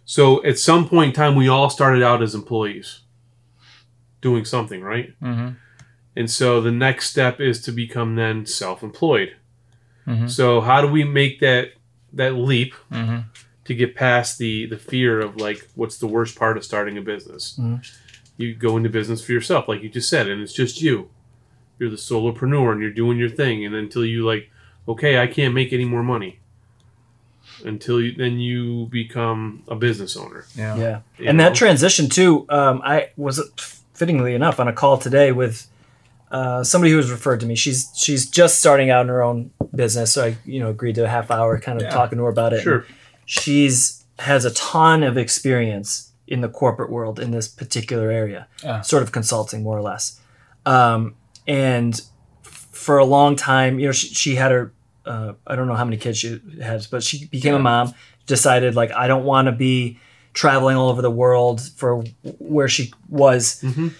[0.05, 2.99] So at some point in time, we all started out as employees,
[4.21, 5.13] doing something, right?
[5.19, 5.49] hmm
[6.19, 9.37] And so the next step is to become then self-employed.
[10.05, 10.29] Mhm.
[10.29, 11.71] So how do we make that
[12.11, 13.19] that leap hmm
[13.63, 17.01] to get past the the fear of like what's the worst part of starting a
[17.01, 17.57] business?
[17.57, 17.79] Mhm.
[18.35, 21.09] You go into business for yourself, like you just said, and it's just you.
[21.77, 24.49] You're the solopreneur, and you're doing your thing, and until you like,
[24.87, 26.39] okay, I can't make any more money.
[27.63, 30.45] Until you, then you become a business owner.
[30.55, 30.75] Yeah.
[30.75, 30.99] yeah.
[31.17, 31.45] you and know?
[31.45, 33.39] that transition too, um, I was
[33.93, 35.67] fittingly enough on a call today with
[36.31, 37.55] uh, somebody who was referred to me.
[37.55, 41.05] She's she's just starting out in her own business, so I you know agreed to
[41.05, 41.91] a half hour kind of Yeah.
[41.91, 42.61] talking to her about it.
[42.61, 42.85] Sure.
[43.25, 48.81] she's has a ton of experience in the corporate world in this particular area, Yeah.
[48.81, 50.19] sort of consulting more or less.
[50.65, 51.15] Um,
[51.47, 51.99] and
[52.43, 54.73] for a long time, you know, she, she had her,
[55.05, 57.93] uh, I don't know how many kids she has, but she became a mom,
[58.27, 59.99] decided like, I don't want to be
[60.33, 62.03] traveling all over the world for
[62.39, 63.93] where she was Mhm.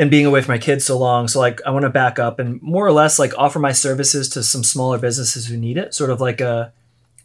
[0.00, 1.28] And being away from my kids so long.
[1.28, 4.28] So like, I want to back up and more or less like offer my services
[4.30, 5.92] to some smaller businesses who need it.
[5.94, 6.72] Sort of like a,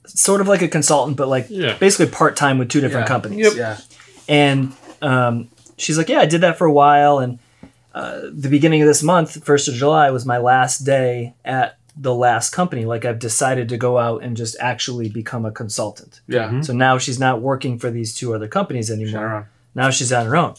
[0.05, 1.77] sort of like a consultant, but like Yeah.
[1.77, 3.13] basically part time with two different Yeah.
[3.15, 3.45] companies.
[3.45, 3.53] Yep.
[3.55, 3.77] Yeah.
[4.27, 7.19] And um, she's like, yeah, I did that for a while.
[7.19, 7.39] And
[7.93, 12.13] uh, the beginning of this month, first of July, was my last day at the
[12.13, 12.83] last company.
[12.83, 16.19] Like I've decided to go out and just actually become a consultant.
[16.27, 16.49] Yeah.
[16.49, 16.65] Mhm.
[16.65, 19.11] So now she's not working for these two other companies anymore.
[19.21, 19.45] Sharon.
[19.75, 20.55] Now she's on her own.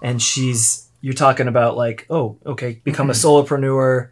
[0.00, 4.10] And she's you're talking about like, oh, okay, become a solopreneur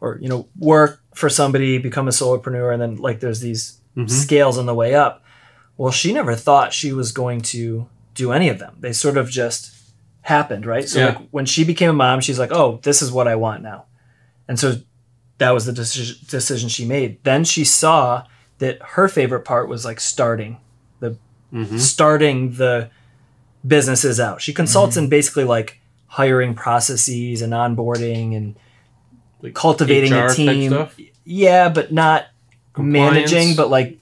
[0.00, 4.08] or, you know, work for somebody, become a solopreneur, and then like there's these Mhm.
[4.08, 5.24] scales on the way up.
[5.76, 8.76] Well, she never thought she was going to do any of them.
[8.80, 9.72] They sort of just
[10.22, 10.88] happened, right?
[10.88, 11.06] So Yeah.
[11.06, 13.84] like when she became a mom, she's like, "Oh, this is what I want now."
[14.46, 14.76] And so
[15.38, 17.18] that was the decision decision she made.
[17.24, 18.24] Then she saw
[18.58, 20.58] that her favorite part was like starting
[21.50, 21.78] Mhm.
[21.80, 22.90] starting the
[23.66, 24.42] businesses out.
[24.42, 25.77] She consults in basically like
[26.08, 28.56] hiring processes and onboarding and
[29.42, 30.70] Like cultivating HR a type team.
[30.72, 30.96] stuff?
[31.24, 32.26] Yeah, but not
[32.72, 33.14] Compliance.
[33.14, 33.98] managing, but like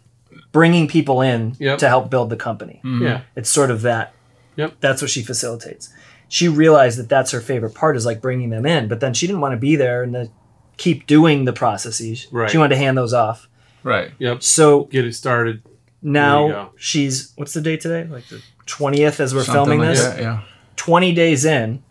[0.52, 1.78] bringing people in Yep.
[1.78, 2.80] to help build the company.
[2.84, 3.02] Mhm.
[3.02, 3.20] Yeah.
[3.34, 4.14] It's sort of that.
[4.56, 4.76] Yep.
[4.80, 5.90] That's what she facilitates.
[6.28, 9.26] She realized that that's her favorite part is like bringing them in, but then she
[9.26, 10.30] didn't want to be there and then
[10.78, 12.26] keep doing the processes.
[12.30, 12.50] Right.
[12.50, 13.48] She wanted to hand those off.
[13.82, 14.10] Right.
[14.18, 14.42] Yep.
[14.42, 15.62] So Get it started.
[16.02, 18.06] Now she's what's the date today?
[18.10, 20.04] Like the 20th as we're Something filming like this.
[20.04, 20.40] that, yeah.
[20.76, 21.82] 20 days in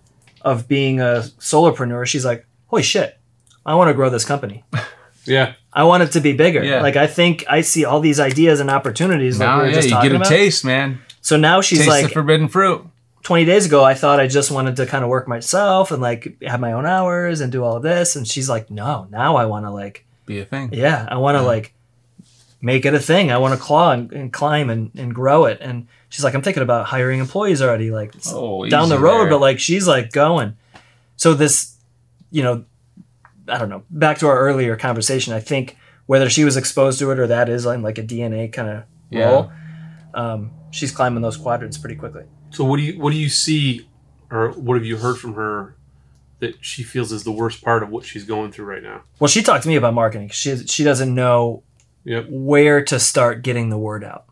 [0.46, 3.18] of being a solopreneur, she's like, holy shit,
[3.66, 4.64] I want to grow this company.
[5.28, 5.54] Yeah.
[5.74, 6.64] I want it to be bigger.
[6.64, 6.84] Yeah.
[6.84, 9.76] Like, I think I see all these ideas and opportunities like Now, we were yeah,
[9.76, 10.28] just you get a about.
[10.28, 11.00] taste, man.
[11.22, 12.86] So now she's taste like, the forbidden fruit.
[13.24, 16.40] 20 days ago, I thought I just wanted to kind of work myself and like
[16.44, 18.16] have my own hours and do all of this.
[18.16, 20.70] And she's like, no, now I want to like, Be a thing.
[20.72, 21.74] yeah, I want to like
[22.62, 23.32] make it a thing.
[23.32, 25.58] I want to claw and, and climb and, and grow it.
[25.60, 27.92] And she's like, I'm thinking about hiring employees already.
[27.92, 29.30] Like, Oh, down the road, there.
[29.32, 30.56] but like she's like going.
[31.18, 31.76] So this,
[32.32, 32.66] you know,
[33.48, 33.84] I don't know.
[33.90, 37.50] Back to our earlier conversation, I think whether she was exposed to it or that
[37.50, 39.26] is like, like a DNA kind of Yeah.
[39.26, 39.52] role,
[40.14, 42.24] um, she's climbing those quadrants pretty quickly.
[42.52, 43.88] So what do you what do you see,
[44.32, 45.76] or what have you heard from her
[46.40, 49.02] that she feels is the worst part of what she's going through right now?
[49.20, 50.30] Well, she talked to me about marketing.
[50.30, 51.64] She she doesn't know
[52.04, 52.28] Yep.
[52.30, 54.26] where to start getting the word out,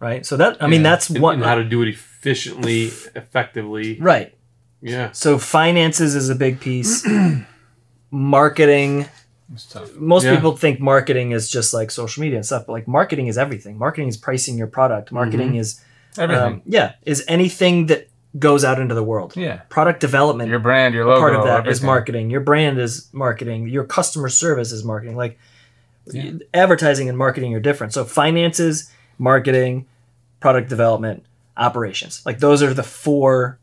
[0.00, 0.24] right?
[0.26, 0.90] So that I mean Yeah.
[0.90, 3.98] that's And, one and how to do it efficiently, effectively.
[4.00, 4.34] right.
[4.82, 5.12] Yeah.
[5.12, 7.06] So finances is a big piece.
[8.10, 9.06] marketing
[9.70, 9.94] tough.
[9.96, 10.34] most Yeah.
[10.34, 13.78] people think marketing is just like social media and stuff, but like marketing is everything.
[13.78, 15.12] Marketing is pricing your product.
[15.12, 15.80] Marketing is
[16.18, 16.44] Everything.
[16.44, 18.08] um, yeah, is anything that
[18.38, 19.36] goes out into the world.
[19.36, 19.60] Yeah.
[19.68, 21.86] Product development Your brand, your logo, part of that is everything.
[21.86, 22.30] marketing.
[22.30, 23.68] Your brand is marketing.
[23.68, 25.16] Your customer service is marketing.
[25.16, 25.38] Like
[26.54, 27.92] advertising and marketing are different.
[27.92, 29.86] So finances, marketing,
[30.40, 31.24] product development,
[31.56, 32.22] operations.
[32.24, 33.58] Like those are the four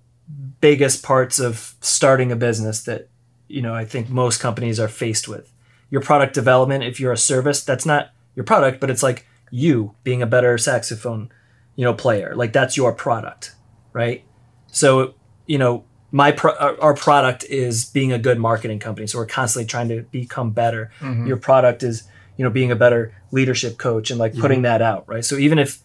[0.61, 3.09] biggest parts of starting a business that
[3.47, 5.51] you know I think most companies are faced with.
[5.89, 9.95] Your product development, if you're a service, that's not your product, but it's like you
[10.03, 11.31] being a better saxophone,
[11.75, 12.35] you know, player.
[12.35, 13.55] Like that's your product,
[13.93, 14.23] right?
[14.67, 19.07] So you know, my pro- our our product is being a good marketing company.
[19.07, 20.91] So we're constantly trying to become better.
[20.99, 21.27] Mm-hmm.
[21.27, 22.03] Your product is
[22.37, 24.63] you know being a better leadership coach and like putting mm-hmm.
[24.63, 25.23] that out, right?
[25.23, 25.81] So even if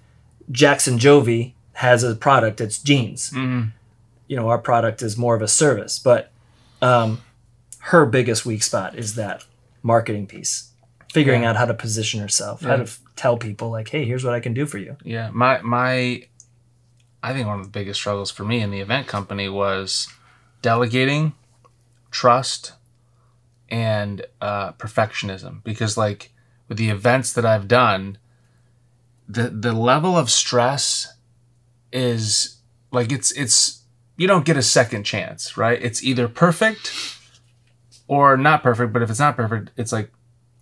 [0.52, 3.30] Jackson Jovi has a product, it's jeans.
[3.30, 3.72] Mhm.
[4.28, 6.30] You know, our product is more of a service, but
[6.80, 7.20] um,
[7.78, 9.44] her biggest weak spot is that
[9.82, 10.70] marketing piece,
[11.12, 11.50] figuring Yeah.
[11.50, 14.40] out how to position herself, how to f- tell people like, "Hey, here's what I
[14.40, 16.24] can do for you." Yeah, my my,
[17.22, 20.08] I think one of the biggest struggles for me in the event company was
[20.60, 21.32] delegating,
[22.10, 22.72] trust,
[23.68, 25.62] and uh, perfectionism.
[25.64, 26.32] Because like
[26.68, 28.18] with the events that I've done,
[29.32, 31.14] the the level of stress
[31.92, 32.56] is
[32.90, 33.82] like it's it's
[34.16, 35.82] you don't get a second chance, right?
[35.82, 36.92] It's either perfect
[38.08, 38.92] or not perfect.
[38.92, 40.10] But if it's not perfect, it's like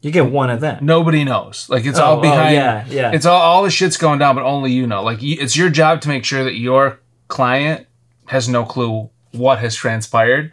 [0.02, 0.82] You get one event.
[0.82, 1.68] nobody knows.
[1.68, 2.54] Like it's Oh, all oh, behind.
[2.54, 3.12] yeah, yeah.
[3.12, 5.02] It's all all the shit's going down, but only you know.
[5.02, 7.86] Like you, it's your job to make sure that your client
[8.26, 10.52] has no clue what has transpired.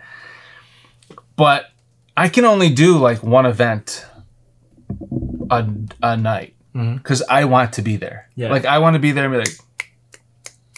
[1.35, 1.65] But
[2.15, 4.05] I can only do like one event
[5.51, 5.67] a
[6.01, 6.55] a night
[6.95, 8.29] because I want to be there.
[8.35, 8.51] Yeah.
[8.51, 9.57] Like I want to be there and be like.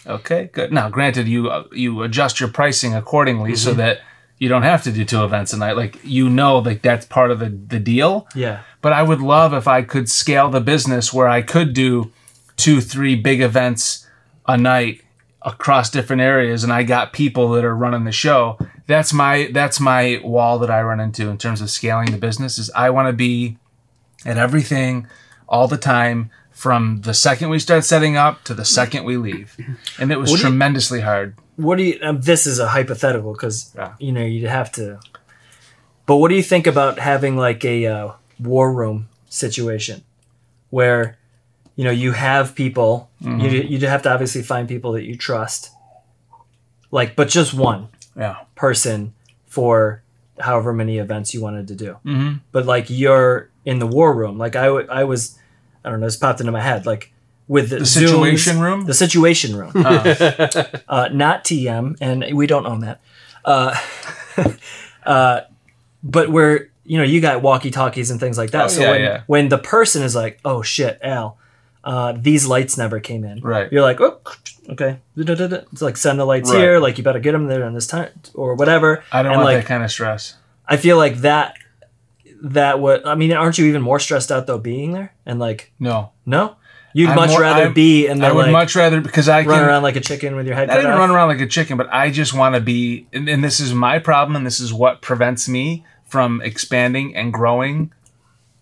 [0.07, 0.71] Okay, good.
[0.71, 4.01] Now, granted, you uh, you adjust your pricing accordingly so that
[4.39, 5.75] you don't have to do two events a night.
[5.75, 9.53] Like you know, like that's part of the the deal yeah, but I would love
[9.53, 12.11] if I could scale the business where I could do
[12.55, 14.07] two, three big events
[14.47, 15.01] a night
[15.41, 18.57] across different areas and I got people that are running the show.
[18.87, 22.57] That's my that's my wall that I run into in terms of scaling the business
[22.57, 23.57] is I want to be
[24.25, 25.07] at everything
[25.49, 29.55] all the time from the second we start setting up to the second we leave.
[29.99, 31.35] And it was What do you- tremendously hard.
[31.55, 33.93] what do you um, this is a hypothetical because Yeah.
[33.99, 34.99] you know you'd have to
[36.05, 40.03] but what do you think about having like a uh, war room situation
[40.69, 41.17] where
[41.75, 43.39] you know you have people Mm-hmm.
[43.41, 45.71] you you'd have to obviously find people that you trust
[46.91, 48.35] like but just one Yeah.
[48.55, 49.13] person
[49.47, 50.01] for
[50.39, 52.37] however many events you wanted to do Mm-hmm.
[52.51, 55.37] but like you're in the war room like I, w- I was
[55.83, 57.11] i don't know this popped into my head like
[57.47, 58.85] with the, The Zooms- situation room?
[58.85, 63.01] the situation room uh, not TM, and we don't own that.
[63.43, 63.75] Uh,
[65.05, 65.41] uh,
[66.03, 68.65] but where you know you got walkie talkies and things like that.
[68.65, 69.21] Oh, so yeah, when, yeah.
[69.27, 71.37] when the person is like, "Oh shit, Al,
[71.83, 73.71] uh, these lights never came in," Right.
[73.71, 74.19] You're like, "Oh,
[74.69, 76.59] okay." It's like send the lights Right.
[76.59, 76.79] here.
[76.79, 79.03] Like you better get them there in this time or whatever.
[79.11, 80.35] I don't and want like that kind of stress.
[80.67, 81.55] I feel like that.
[82.41, 83.31] That what I mean?
[83.33, 85.13] Aren't you even more stressed out though being there?
[85.25, 86.11] And like, No.
[86.25, 86.55] no,
[86.93, 89.41] you'd I'm much more- rather I'm- be and I would like much rather because I
[89.41, 90.99] can run can around like a chicken with your head cut even off.
[90.99, 93.73] run around like a chicken, but I just want to be, and, and this is
[93.73, 97.91] my problem, and this is what prevents me from expanding and growing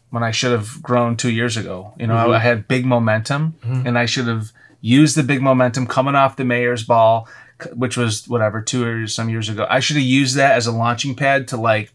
[0.09, 1.93] when I should have grown two years ago.
[1.99, 2.31] You know, Mm-hmm.
[2.31, 6.35] I, I had big momentum, and I should have used the big momentum coming off
[6.35, 7.27] the mayor's ball,
[7.73, 9.65] which was whatever two or some years ago.
[9.69, 11.91] I should have used that as a launching pad to like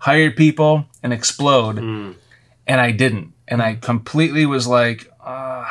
[0.00, 5.06] hire people and explode, and I didn't, and I completely was like.
[5.24, 5.64] Uh,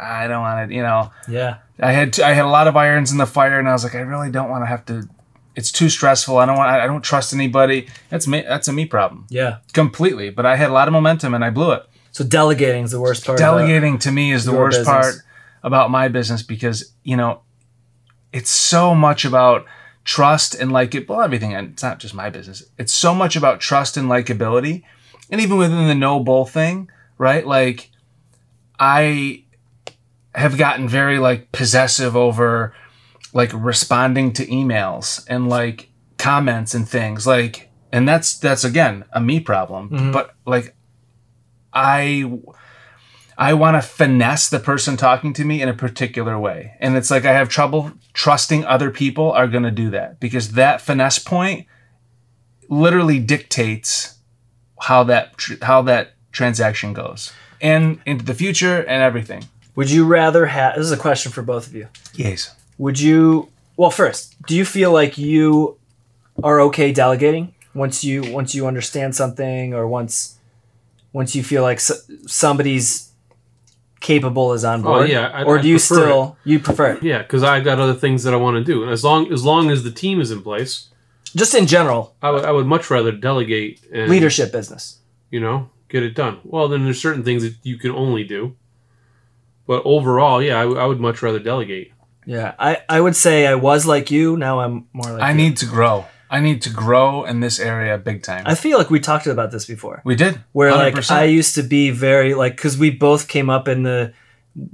[0.00, 1.12] I don't want to, you know.
[1.28, 1.58] Yeah.
[1.78, 3.94] I had I had a lot of irons in the fire, and I was like,
[3.94, 5.08] I really don't want to have to.
[5.54, 6.36] It's too stressful.
[6.38, 6.68] I don't want.
[6.70, 7.86] I don't trust anybody.
[8.08, 8.40] That's me.
[8.42, 9.58] That's a me problem Yeah.
[9.72, 10.30] completely.
[10.30, 11.84] But I had a lot of momentum, and I blew it.
[12.12, 13.38] So delegating is the worst part.
[13.38, 14.86] Delegating to me is the worst business.
[14.88, 15.14] part
[15.62, 17.42] about my business because you know,
[18.32, 19.64] it's so much about
[20.04, 21.08] trust and like it.
[21.08, 21.54] Well, everything.
[21.54, 22.62] And it's not just my business.
[22.78, 24.82] It's so much about trust and likability,
[25.30, 27.46] and even within the no bull thing, right?
[27.46, 27.90] Like,
[28.78, 29.44] I
[30.34, 32.74] have gotten very like possessive over
[33.32, 39.20] like responding to emails and like comments and things like and that's that's again a
[39.20, 40.12] me problem mm-hmm.
[40.12, 40.74] but like
[41.72, 42.38] i
[43.38, 47.10] i want to finesse the person talking to me in a particular way and it's
[47.10, 51.18] like i have trouble trusting other people are going to do that because that finesse
[51.18, 51.66] point
[52.68, 54.18] literally dictates
[54.82, 59.44] how that tr- how that transaction goes and into the future and everything
[59.76, 60.76] Would you rather have?
[60.76, 61.88] This is a question for both of you.
[62.14, 63.48] yes Would you?
[63.76, 65.78] Well, first, do you feel like you
[66.42, 70.38] are okay delegating once you once you understand something, or once
[71.12, 71.80] once you feel like
[72.26, 73.10] somebody's
[74.10, 75.08] capable is on Oh, board.
[75.08, 77.02] yeah, I- or I do you prefer still you prefer it?
[77.02, 79.42] Yeah, because I've got other things that I want to do, and as long as
[79.50, 80.74] long as the team is in place,
[81.42, 84.98] Just in general, I would I would much rather delegate and leadership business.
[85.34, 85.56] You know,
[85.88, 86.36] get it done.
[86.44, 88.40] Well, then there's certain things that you can only do,
[89.66, 91.90] but overall, yeah, I, w- I would much rather delegate.
[92.26, 94.36] Yeah, I, I would say I was like you.
[94.36, 95.36] Now I'm more like I you.
[95.42, 96.04] need to grow.
[96.30, 98.44] I need to grow in this area big time.
[98.46, 100.02] I feel like we talked about this before.
[100.04, 100.40] we did.
[100.52, 101.10] where like 100%.
[101.10, 104.12] I used to be very like because we both came up in the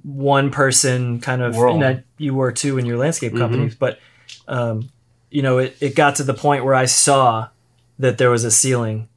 [0.02, 1.80] one person kind of World.
[1.80, 3.98] you, you were too in your landscape companies, but
[4.46, 4.90] um,
[5.30, 7.48] you know it, it got to the point where I saw
[7.98, 9.08] that there was a ceiling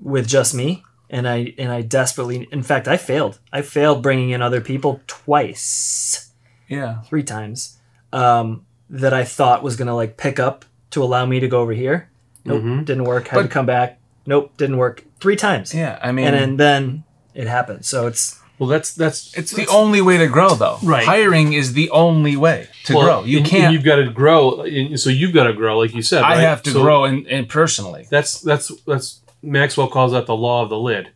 [0.00, 4.30] with just me and I and I desperately in fact I failed I failed bringing
[4.30, 6.30] in other people twice
[6.68, 7.02] yeah.
[7.02, 7.78] three times
[8.12, 11.72] um, that I thought was gonna like pick up to allow me to go over
[11.72, 12.08] here
[12.44, 12.84] nope Mhm.
[12.84, 15.98] didn't work had to come back nope didn't work three times Yeah.
[16.02, 17.84] I mean, and then, then it happened.
[17.84, 20.78] So it's Well, that's that's it's the only way to grow, though.
[20.82, 21.04] Right.
[21.04, 23.24] Hiring is the only way to well, grow.
[23.24, 23.72] You and- and can't.
[23.72, 24.64] you've got to grow,
[24.96, 26.22] so you've got to grow, like you said.
[26.22, 26.40] I right?
[26.40, 28.06] have to So grow in, in personally.
[28.10, 31.08] That's that's that's Maxwell calls that the law of the lid.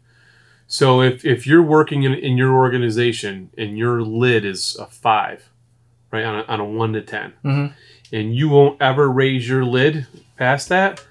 [0.66, 5.49] So if if you're working in, in your organization and your lid is a five,
[6.11, 7.72] right on a, on a one to 10 Mhm.
[8.12, 11.04] And you won't ever raise your lid past that,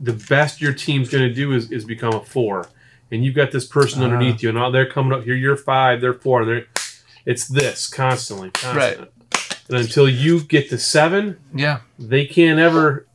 [0.00, 2.68] the best your team's going to do is, is become a four,
[3.10, 4.04] and you've got this person ah.
[4.06, 5.34] underneath you, and now they're coming up here.
[5.34, 6.66] You're five, they're four, they're
[7.26, 9.10] it's this constantly, constant.
[9.68, 11.80] And until you get to seven, Yeah.
[11.98, 13.06] they can't ever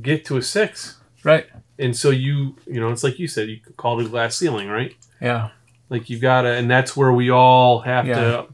[0.00, 1.46] get to a six Right.
[1.78, 4.68] and so you you know it's like you said you call it a glass ceiling
[4.68, 5.48] right Yeah.
[5.88, 8.14] like you've gotta and that's where we all have Yeah.
[8.14, 8.46] to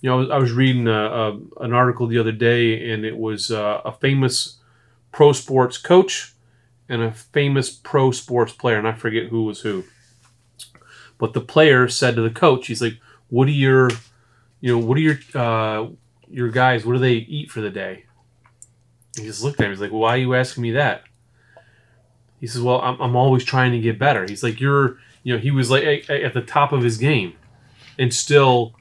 [0.00, 3.50] you know i was reading a, a, an article the other day and it was
[3.50, 4.58] uh, a famous
[5.12, 6.34] pro sports coach
[6.88, 9.84] and a famous pro sports player and i forget who was who.
[11.18, 13.90] But the player said to the coach he's like what are your
[14.60, 15.88] you know what are your uh,
[16.28, 18.04] your guys what do they eat for the day?
[19.16, 21.04] He just looked at him he's like why are you asking me that?
[22.40, 25.38] He says, "Well, I'm, I'm always trying to get better." He's like, "You're, you know,"
[25.38, 27.34] he was like at the top of his game,
[27.98, 28.74] and still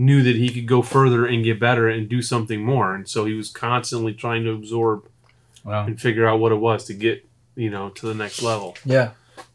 [0.00, 2.94] knew that he could go further and get better and do something more.
[2.94, 5.06] And so he was constantly trying to absorb
[5.62, 8.76] Well, and figure out what it was to get, you know, to the next level.
[8.84, 9.10] yeah,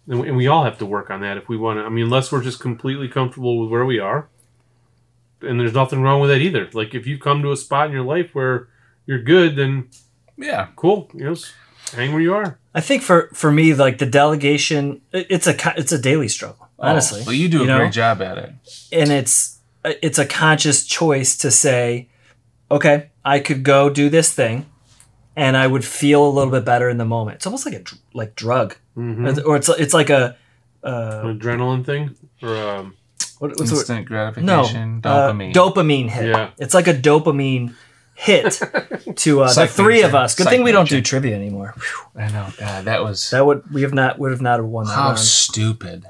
[0.08, 1.84] And we, and we all have to work on that if we want to.
[1.84, 4.28] I mean, unless we're just completely comfortable with where we are,
[5.42, 6.70] and there's nothing wrong with that either.
[6.74, 8.68] Like if you come to a spot in your life where
[9.08, 9.90] you're good, then
[10.38, 10.68] yeah.
[10.76, 11.36] cool, you know,
[11.94, 12.60] hang where you are.
[12.74, 16.88] I think for for me, like the delegation, it's a it's a daily struggle, oh,
[16.88, 17.22] honestly.
[17.22, 17.78] Oh, well, you do a know?
[17.80, 18.52] great job at it.
[18.92, 19.55] and it's
[20.02, 22.10] it's a conscious choice to say,
[22.70, 24.66] okay, I could go do this thing,
[25.36, 27.36] and I would feel a little bit better in the moment.
[27.38, 27.84] It's almost like a
[28.14, 29.46] like drug, Mhm.
[29.46, 30.36] or it's it's like a
[30.84, 32.96] uh, An adrenaline thing, or um,
[33.40, 33.80] what, what's the word?
[33.80, 34.06] Instant No,
[34.64, 35.54] gratification, uh, dopamine.
[35.54, 36.30] dopamine hit.
[36.30, 36.50] Yeah.
[36.60, 37.74] It's like a dopamine
[38.14, 38.62] hit
[39.16, 40.36] to uh, the three of us.
[40.36, 41.74] Good thing we don't do trivia anymore.
[41.76, 42.22] Whew.
[42.24, 42.48] I know.
[42.60, 45.06] God, that was That would we have not would have not have won that how
[45.08, 45.20] round.
[45.20, 46.06] stupid.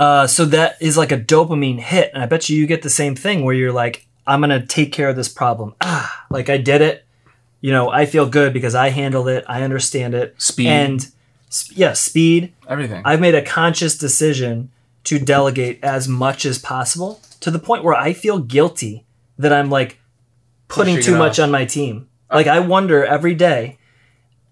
[0.00, 2.88] Uh, so that is like a dopamine hit, and I bet you you get the
[2.88, 5.74] same thing where you're like, I'm gonna take care of this problem.
[5.82, 7.04] Ah, like I did it.
[7.60, 9.44] You know, I feel good because I handled it.
[9.46, 10.40] I understand it.
[10.40, 10.68] Speed.
[10.68, 11.02] and
[11.52, 12.54] sp- yeah, speed.
[12.66, 13.02] Everything.
[13.04, 14.70] I've made a conscious decision
[15.04, 19.04] to delegate as much as possible to the point where I feel guilty
[19.38, 19.98] that I'm like
[20.68, 22.08] putting Pushing too much on my team.
[22.32, 23.76] Like I wonder every day,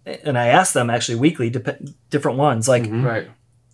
[0.05, 1.81] and I ask them actually weekly, dep-
[2.11, 3.31] different ones, like right.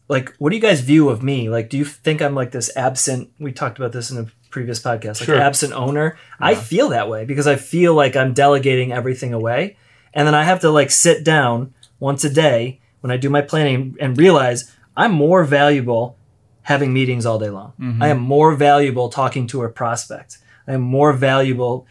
[0.09, 1.49] Like what do you guys view of me?
[1.49, 4.81] Like do you think i'm like this absent we talked about this in a previous
[4.81, 5.41] podcast like Sure.
[5.41, 6.17] absent owner?
[6.39, 9.77] I feel that way because i feel like i'm delegating everything away.
[10.13, 13.41] And then i have to like sit down once a day when i do my
[13.43, 16.17] planning and realize i'm more valuable
[16.63, 17.73] having meetings all day long.
[17.79, 18.03] Mm-hmm.
[18.03, 20.39] I am more valuable talking to a prospect.
[20.67, 21.87] I am more valuable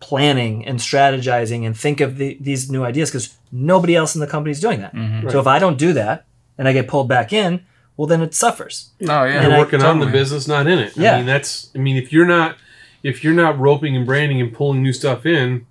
[0.00, 4.26] planning and strategizing and think of the, these new ideas because nobody else in the
[4.26, 4.94] company is doing that.
[4.94, 5.28] Mm-hmm.
[5.30, 6.24] So if i don't do that
[6.58, 7.64] and i get pulled back in
[7.96, 9.34] well then it suffers Oh yeah.
[9.40, 10.20] And you're I- working on the totally.
[10.22, 10.96] business, not in it.
[10.96, 11.14] Yeah.
[11.14, 11.70] I mean, that's.
[11.74, 12.56] I mean, if you're not,
[13.02, 15.66] if you're not roping and branding and pulling new stuff in,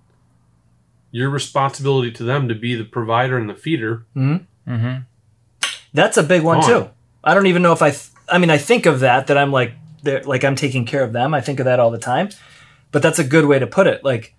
[1.12, 4.06] your responsibility to them to be the provider and the feeder.
[4.16, 4.98] mm-hmm.
[5.94, 6.70] That's a big one Gone.
[6.70, 6.90] too.
[7.24, 7.92] I don't even know if I.
[7.92, 9.74] Th- I mean, I think of that that I'm like,
[10.04, 11.34] they're like I'm taking care of them.
[11.34, 12.30] I think of that all the time,
[12.92, 14.04] but that's a good way to put it.
[14.04, 14.36] Like,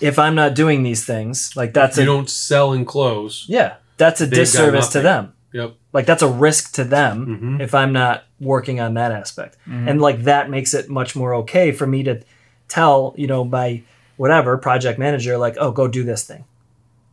[0.00, 3.44] if I'm not doing these things, like that's you a don't sell and close.
[3.48, 5.34] yeah, that's a disservice to them.
[5.52, 5.74] Yep.
[5.92, 7.60] Like that's a risk to them Mhm.
[7.62, 11.72] if I'm not working on that aspect, and like that makes it much more okay
[11.72, 12.20] for me to
[12.68, 13.82] tell you know my
[14.16, 16.44] whatever project manager like, oh, go do this thing,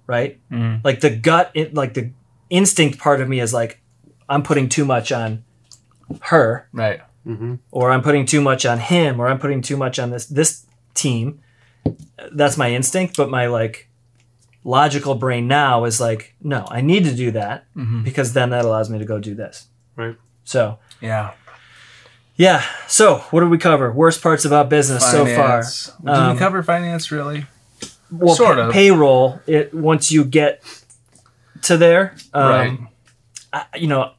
[0.08, 0.38] right?
[0.52, 0.82] Mhm.
[0.84, 2.10] Like the gut, it, like the
[2.50, 3.80] instinct part of me is like,
[4.28, 5.44] I'm putting too much on
[6.24, 7.02] her, Right.
[7.72, 10.66] or I'm putting too much on him, or I'm putting too much on this this
[10.94, 11.40] team.
[12.34, 13.85] That's my instinct, but my like
[14.66, 17.68] logical brain now is like, no, I need to do that
[18.04, 19.68] because then that allows me to go do this.
[19.96, 20.18] Right.
[20.44, 21.32] So Yeah.
[22.36, 22.64] yeah.
[22.88, 23.92] So what did we cover?
[23.94, 25.62] Worst parts about business so far.
[25.64, 25.92] Finance.
[26.04, 27.46] Did Um, we cover finance really?
[28.12, 28.74] Well, Sort pa- of.
[28.74, 29.40] payroll.
[29.48, 30.62] It once you get
[31.64, 32.80] to there, um, right.
[33.54, 34.12] I, you know,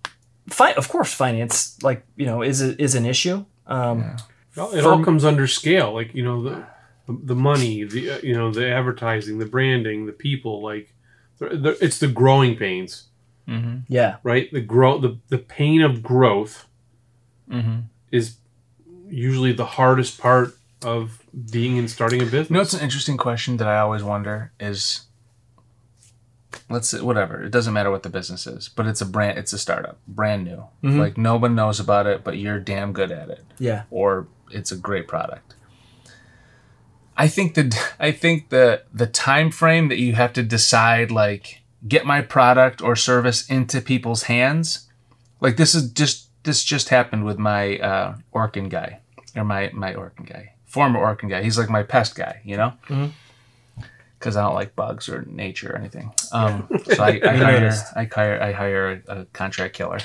[0.48, 3.44] fi- of course, finance like you know is a, is an issue.
[3.66, 4.16] Um, Yeah.
[4.56, 6.64] Well, It For- all comes under scale, like you know the
[7.08, 10.62] the money, the uh, you know the advertising, the branding, the people.
[10.62, 10.92] Like
[11.38, 13.04] the, the, it's the growing pains,
[13.48, 13.78] Mm-hmm.
[13.88, 14.50] Yeah, right?
[14.52, 16.66] The grow the the pain of growth
[17.50, 17.80] Mm-hmm.
[18.10, 18.36] is
[19.08, 22.50] usually the hardest part of being and starting a business.
[22.50, 25.02] You know, it's an interesting question that I always wonder is,
[26.68, 27.42] let's say, whatever.
[27.44, 29.38] It doesn't matter what the business is, but it's a brand.
[29.38, 30.64] It's a startup, brand new.
[30.82, 30.98] Mhm.
[30.98, 34.72] Like no one knows about it, but you're damn good at it, yeah, or it's
[34.72, 35.54] a great product.
[37.16, 41.62] I think the I think the the time frame that you have to decide like
[41.86, 44.86] get my product or service into people's hands,
[45.40, 49.00] like this is just this just happened with my uh, Orkin guy
[49.34, 51.42] or my my Orkin guy, former Orkin guy.
[51.42, 53.12] He's like my pest guy, you know, Mhm.
[54.18, 56.12] because I don't like bugs or nature or anything.
[56.32, 57.72] Um, so I, I hire.
[57.94, 59.98] I hire I hire a, a contract killer.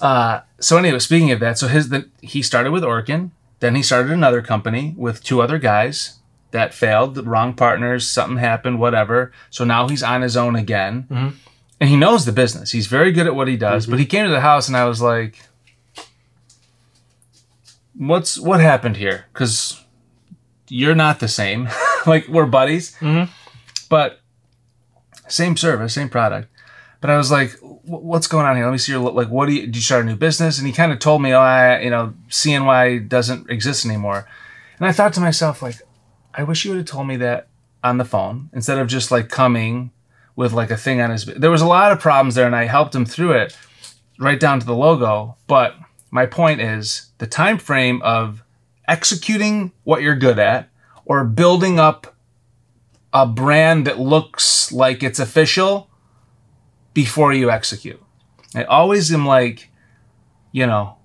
[0.00, 3.30] Uh, so anyway, speaking of that, so his the, he started with Orkin,
[3.60, 6.18] then he started another company with two other guys
[6.50, 9.32] that failed, the wrong partners, something happened, whatever.
[9.50, 11.06] So now he's on his own again.
[11.10, 11.32] Mhm.
[11.80, 12.70] And he knows the business.
[12.72, 13.86] He's very good at what he does.
[13.86, 15.38] But he came to the house and I was like,
[17.98, 19.24] What's what happened here?
[19.32, 19.82] Because
[20.68, 21.68] you're not the same.
[22.06, 22.94] like we're buddies.
[23.00, 23.28] Mhm.
[23.88, 24.20] But
[25.28, 26.48] same service, same product.
[27.00, 28.64] But I was like, "Wh- "What's going on here?
[28.64, 29.28] Let me see your like.
[29.28, 29.66] What do you?
[29.66, 31.90] Do you start a new business?" And he kind of told me, "Oh, I, you
[31.90, 34.28] know, CNY doesn't exist anymore."
[34.78, 35.76] And I thought to myself, like,
[36.34, 37.48] I wish you would have told me that
[37.82, 39.90] on the phone instead of just like coming
[40.34, 41.24] with like a thing on his.
[41.24, 43.56] There was a lot of problems there, and I helped him through it,
[44.18, 45.36] right down to the logo.
[45.46, 45.76] But
[46.10, 48.42] my point is the time frame of
[48.88, 50.68] executing what you're good at
[51.04, 52.14] or building up
[53.12, 55.88] a brand that looks like it's official
[56.96, 58.02] before you execute.
[58.54, 59.68] I always am like,
[60.50, 60.96] you know,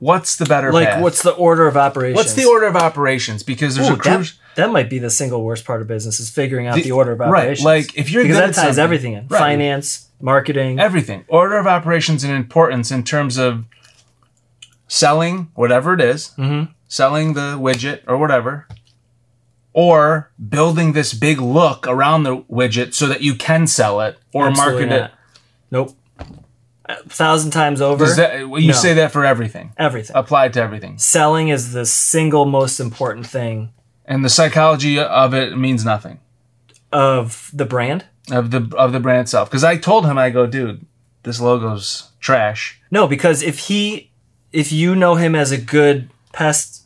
[0.00, 1.02] what's the better like path?
[1.02, 2.16] what's the order of operations?
[2.16, 3.44] What's the order of operations?
[3.44, 4.32] Because there's Ooh, a cruise.
[4.56, 6.90] that, that might be the single worst part of business is figuring out the, The-
[6.90, 7.64] order of operations.
[7.64, 9.38] right, like, if you're because that ties everything in Right.
[9.38, 10.80] finance, marketing.
[10.80, 11.24] Everything.
[11.28, 13.64] Order of operations and importance in terms of
[14.88, 16.70] selling whatever it is, Mhm.
[16.88, 18.66] selling the widget or whatever,
[19.74, 24.46] or building this big look around the widget so that you can sell it or
[24.48, 25.12] Absolutely market not.
[25.70, 25.96] Nope.
[26.86, 28.04] A thousand times over.
[28.04, 28.74] Does that, well, you No.
[28.74, 30.14] say that for everything, everything.
[30.16, 30.98] applied to everything.
[30.98, 33.70] Selling is the single most important thing
[34.06, 36.20] And the psychology of it means nothing.
[36.92, 38.04] of the brand.
[38.30, 39.50] of the of the brand itself.
[39.50, 40.86] Because I told him, I go, dude,
[41.24, 42.80] this logo's trash.
[42.90, 44.10] No, because if he,
[44.52, 46.83] if you know him as a good pest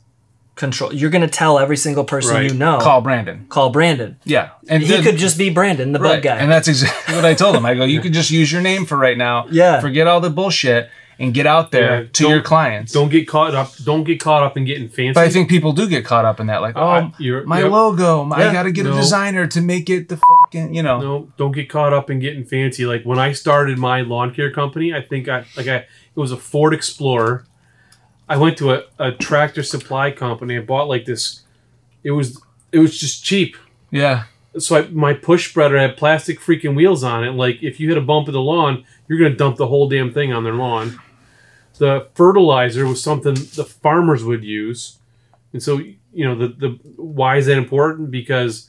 [0.58, 2.50] control, you're going to tell every single person Right.
[2.50, 2.78] you know.
[2.78, 3.46] Call Brandon.
[3.48, 4.16] call Brandon.
[4.24, 6.14] Yeah, and He then- could just be Brandon, the right.
[6.16, 6.36] bug guy.
[6.36, 7.64] and that's exactly what I told him.
[7.64, 9.46] I go, you could just use your name for right now.
[9.50, 9.80] Yeah.
[9.80, 10.90] forget all the bullshit
[11.20, 12.92] and get out there Yeah, to don't- your clients.
[12.92, 13.72] Don't get caught up.
[13.82, 15.14] Don't get caught up in getting fancy.
[15.14, 17.60] but I think people do get caught up in that, like, oh, I- you're- my
[17.62, 17.72] yep.
[17.72, 21.00] logo, my, I got to get a designer to make it the fucking, you know.
[21.00, 22.86] no, don't get caught up in getting fancy.
[22.86, 25.86] Like when I started my lawn care company, I think I like I it
[26.20, 27.44] was a Ford Explorer.
[28.28, 30.56] I went to a, a tractor supply company.
[30.56, 31.42] and bought like this.
[32.02, 32.40] It was
[32.72, 33.56] it was just cheap.
[33.90, 34.24] Yeah,
[34.58, 37.30] So I, my push spreader had plastic freaking wheels on it.
[37.30, 40.12] Like if you hit a bump in the lawn, you're gonna dump the whole damn
[40.12, 41.00] thing on their lawn.
[41.78, 44.98] The fertilizer was something the farmers would use,
[45.52, 48.10] and so you know the the why is that important?
[48.10, 48.68] Because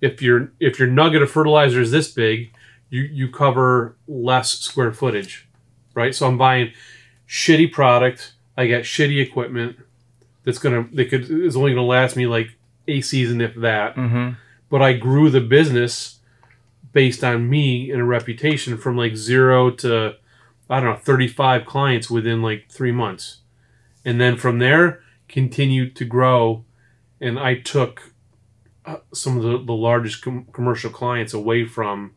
[0.00, 2.52] if your if your nugget of fertilizer is this big,
[2.90, 5.48] you you cover less square footage,
[5.94, 6.14] right?
[6.14, 6.72] So I'm buying
[7.26, 8.34] shitty product.
[8.56, 9.76] I got shitty equipment
[10.44, 12.56] that's gonna they could is only gonna last me like
[12.88, 14.30] a season if that hmm
[14.68, 16.20] but I grew the business
[16.94, 20.14] based on me and a reputation from like zero to
[20.70, 23.40] I don't know 35 clients within like three months,
[24.04, 26.64] and then from there continued to grow,
[27.20, 28.12] and I took
[28.86, 32.12] uh, some of the, the largest com- commercial clients away from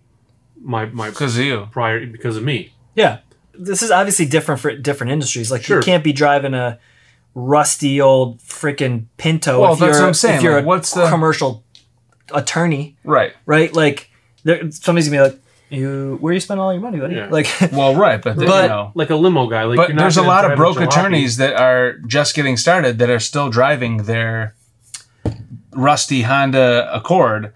[0.62, 1.68] my my because of you.
[1.72, 2.74] prior because of me.
[2.96, 3.20] yeah.
[3.60, 5.52] This is obviously different for different industries.
[5.52, 5.78] Like Sure.
[5.78, 6.80] you can't be driving a
[7.34, 10.38] rusty old freaking Pinto Well, if that's you're, what I'm saying.
[10.38, 11.64] if you're Like, a what's the- commercial
[12.32, 13.34] attorney, Right.
[13.46, 13.74] right?
[13.74, 14.10] Like
[14.44, 17.16] there, somebody's gonna be like, You where you spend all your money, buddy?
[17.16, 17.28] Yeah.
[17.30, 18.92] Like Well, right, but, then, But- you know.
[18.96, 19.64] like a limo guy.
[19.64, 23.00] Like, But you're not there's a lot of broke attorneys that are just getting started
[23.00, 24.56] that are still driving their
[25.74, 27.52] rusty Honda Accord.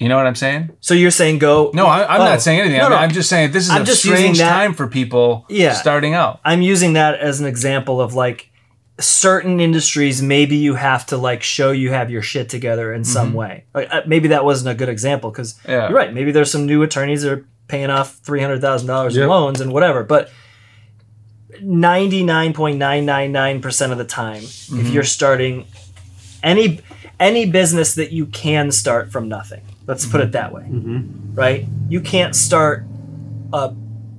[0.00, 0.70] You know what I'm saying?
[0.80, 2.24] so you're saying go No, I, I'm Oh.
[2.24, 2.78] not saying anything.
[2.78, 3.02] No, I mean, no.
[3.04, 5.72] I'm just saying this is I'm a just strange that- time for people Yeah.
[5.74, 6.38] starting out.
[6.44, 8.50] I'm using that as an example of like
[9.00, 13.32] certain industries maybe you have to like show you have your shit together in some
[13.32, 13.64] way.
[13.74, 15.70] Like uh, maybe that wasn't a good example cuz Mm-hmm.
[15.70, 15.88] Yeah.
[15.88, 19.72] you're right, maybe there's some new attorneys that are paying off $300,000 in loans and
[19.72, 20.30] whatever, but
[21.60, 24.80] 99.999% of the time Mm-hmm.
[24.80, 25.66] if you're starting
[26.42, 26.80] any
[27.20, 29.62] any business that you can start from nothing.
[29.88, 30.30] Let's put it mm-hmm.
[30.32, 30.62] that way.
[30.62, 31.34] Mm-hmm.
[31.34, 31.66] Right?
[31.88, 32.84] You can't start
[33.52, 33.74] a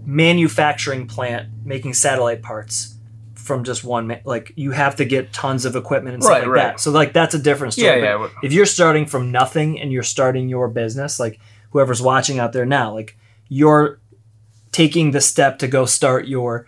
[0.05, 2.95] manufacturing plant making satellite parts
[3.35, 6.41] from just one ma- like you have to get tons of equipment and stuff Right,
[6.43, 6.63] like right.
[6.63, 8.27] that so like that's a different story Yeah, yeah.
[8.43, 11.39] if you're starting from nothing and you're starting your business like
[11.71, 13.17] whoever's watching out there now like
[13.47, 13.99] you're
[14.71, 16.67] taking the step to go start your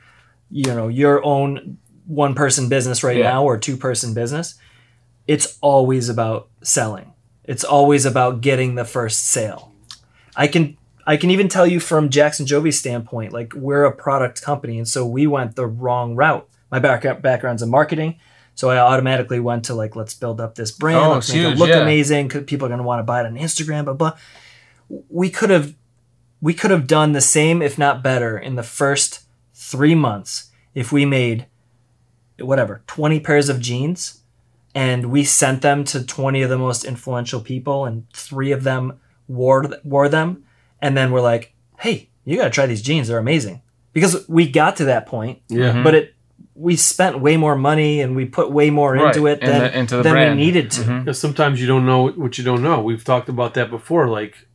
[0.49, 1.77] you know your own
[2.07, 3.31] one person business right Yeah.
[3.31, 4.55] now or two person business
[5.27, 7.10] it's always about selling
[7.45, 9.73] it's always about getting the first sale.
[10.35, 10.77] I can
[11.07, 14.87] i can even tell you from jackson jovi's standpoint like we're a product company and
[14.87, 16.47] so we went the wrong route.
[16.69, 18.19] My back- background's in marketing
[18.53, 21.57] so i automatically went to like let's build up this brand Oh, let's make it
[21.57, 21.81] look yeah.
[21.81, 24.13] amazing people are going to want to buy it on instagram blah blah.
[25.09, 25.73] We could have
[26.39, 29.21] we could have done the same if not better in the first
[29.55, 31.47] three months if we made
[32.39, 34.20] whatever 20 pairs of jeans
[34.73, 38.99] and we sent them to 20 of the most influential people and three of them
[39.27, 40.43] wore, wore them
[40.81, 43.61] and then we're like hey you got to try these jeans they're amazing
[43.93, 45.71] because we got to that point Yeah.
[45.71, 45.83] Mm-hmm.
[45.83, 46.15] but it
[46.53, 49.61] we spent way more money and we put way more into Right, it in than,
[49.61, 50.37] the- into the than brand.
[50.39, 50.99] we needed to mm-hmm.
[50.99, 52.81] Because sometimes you don't know what you don't know.
[52.81, 54.07] We've talked about that before.
[54.09, 54.47] Like,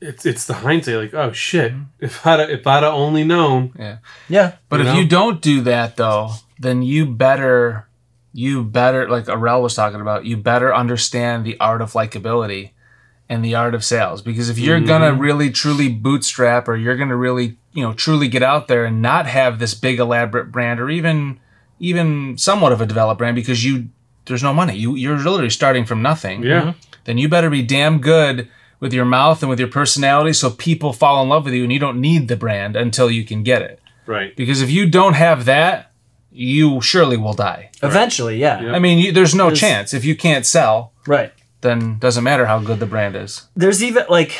[0.00, 0.96] it's it's the hindsight.
[0.96, 1.72] Like, oh shit!
[1.72, 1.82] Mm-hmm.
[2.04, 4.52] If I'd if I'd only known, yeah Yeah.
[4.70, 5.00] But You if know?
[5.00, 7.86] you don't do that though, then you better
[8.32, 12.70] you better like Arel was talking about, you better understand the art of likability
[13.28, 14.22] and the art of sales.
[14.22, 15.20] Because if you're gonna mm-hmm.
[15.20, 19.26] really truly bootstrap or you're gonna really, you know, truly get out there and not
[19.26, 21.40] have this big elaborate brand or even
[21.78, 23.88] even somewhat of a developed brand because you
[24.26, 24.76] there's no money.
[24.76, 26.42] You you're literally starting from nothing.
[26.42, 26.78] yeah, mm-hmm.
[27.04, 30.92] Then you better be damn good with your mouth and with your personality so people
[30.92, 33.62] fall in love with you and you don't need the brand until you can get
[33.62, 33.80] it.
[34.06, 34.34] right.
[34.36, 35.89] Because if you don't have that,
[36.32, 37.70] you surely will die.
[37.82, 38.72] eventually yeah, Yeah.
[38.72, 39.94] I mean, you, there's no There's- chance.
[39.94, 43.48] If you can't sell, right then doesn't matter how good the brand is.
[43.54, 44.32] there's even like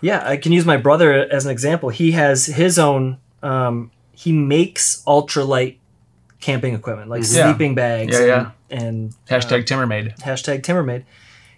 [0.00, 4.32] yeah i can use my brother as an example he has his own um, he
[4.32, 5.76] makes ultralight
[6.40, 7.36] camping equipment like mm-hmm.
[7.36, 7.44] Yeah.
[7.50, 8.50] sleeping bags Yeah, yeah.
[8.70, 10.18] and, and uh, Hashtag Timmermaid.
[10.20, 11.04] hashtag timmermaid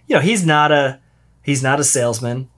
[0.07, 0.99] you know he's not a
[1.43, 2.49] he's not a salesman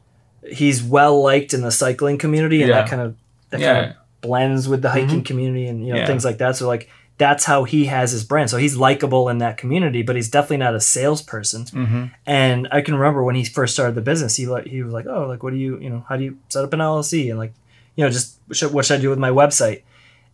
[0.52, 2.82] he's well liked in the cycling community and Yeah.
[2.82, 3.16] that kind of
[3.52, 3.74] that Yeah.
[3.74, 5.22] kind of blends with the hiking mm-hmm.
[5.22, 6.08] community and you know Yeah.
[6.08, 6.90] things like that so like
[7.20, 10.58] that's how he has his brand so he's likable in that community but he's definitely
[10.58, 12.06] not a salesperson Mm-hmm.
[12.26, 15.06] and I can remember when he first started the business, he like he was like,
[15.06, 17.38] "Oh, like what do you, you know, how do you set up an LLC and
[17.38, 17.54] like,
[17.96, 19.84] you know, just what should, what should I do with my website?"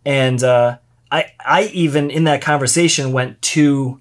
[0.04, 0.78] And uh,
[1.10, 4.00] I I even in that conversation went to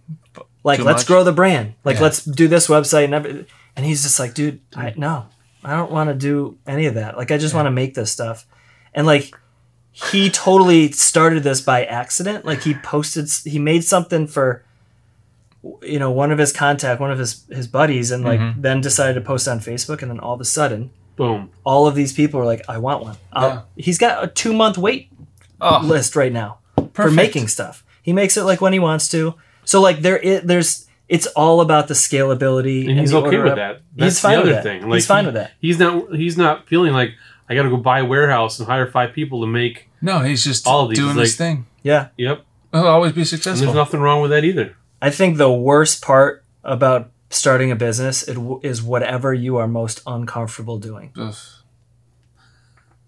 [0.63, 1.07] like, Too let's much?
[1.07, 2.03] grow the brand, like Yeah.
[2.03, 5.25] let's do this website and every, and he's just like, dude, I no,
[5.63, 7.17] I don't want to do any of that.
[7.17, 8.45] Like I just want to make this stuff,
[8.93, 9.33] and like
[10.11, 12.43] he totally started this by accident.
[12.45, 14.63] Like he posted, he made something for
[15.81, 18.61] you know one of his contact one of his his buddies and like Mm-hmm.
[18.61, 21.49] then decided to post on facebook and then all of a sudden Boom.
[21.63, 24.77] all of these people are like i want one I'll- he's got a two month
[24.77, 25.09] wait
[25.59, 26.59] Oh, list right now
[26.93, 29.33] for making stuff he makes it like when he wants to
[29.63, 33.53] so like there i there's it's all about the scalability And he's the okay with
[33.53, 33.55] up.
[33.55, 33.81] that.
[33.95, 34.91] That's he's fine the other with that thing.
[34.91, 36.13] he's fine he- with that He's not.
[36.15, 37.11] He's not feeling like
[37.49, 39.89] I got to go buy a warehouse and hire five people to make.
[40.01, 41.65] no, he's just All of these, doing like- his thing.
[41.83, 42.43] yeah Yep.
[42.73, 43.65] He'll always be And successful.
[43.67, 44.75] there's nothing wrong with that either.
[45.01, 49.67] i think the worst part about starting a business it w- is whatever you are
[49.67, 51.35] most uncomfortable doing Ugh.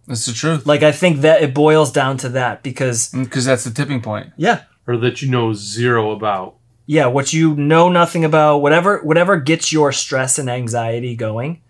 [0.07, 0.65] That's the truth.
[0.65, 4.01] like i think that it boils down to that because mm, Because that's the tipping
[4.01, 4.31] point.
[4.38, 6.55] yeah Or that you know zero about.
[6.85, 11.61] yeah what you know nothing about whatever whatever gets your stress and anxiety going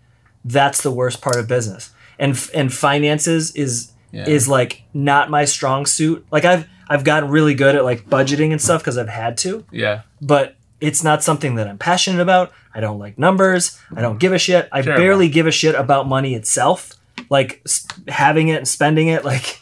[0.44, 4.26] that's the worst part of business and and finances is Yeah.
[4.28, 6.26] is like not my strong suit.
[6.30, 9.64] Like i've i've gotten really good at like budgeting and stuff because i've had to.
[9.70, 10.02] Yeah.
[10.20, 12.52] but it's not something that i'm passionate about.
[12.74, 13.78] I don't like numbers.
[13.96, 14.68] I don't give a shit.
[14.70, 15.02] I Terrible.
[15.02, 16.92] barely give a shit about money itself.
[17.30, 19.60] Like s- having it and spending it like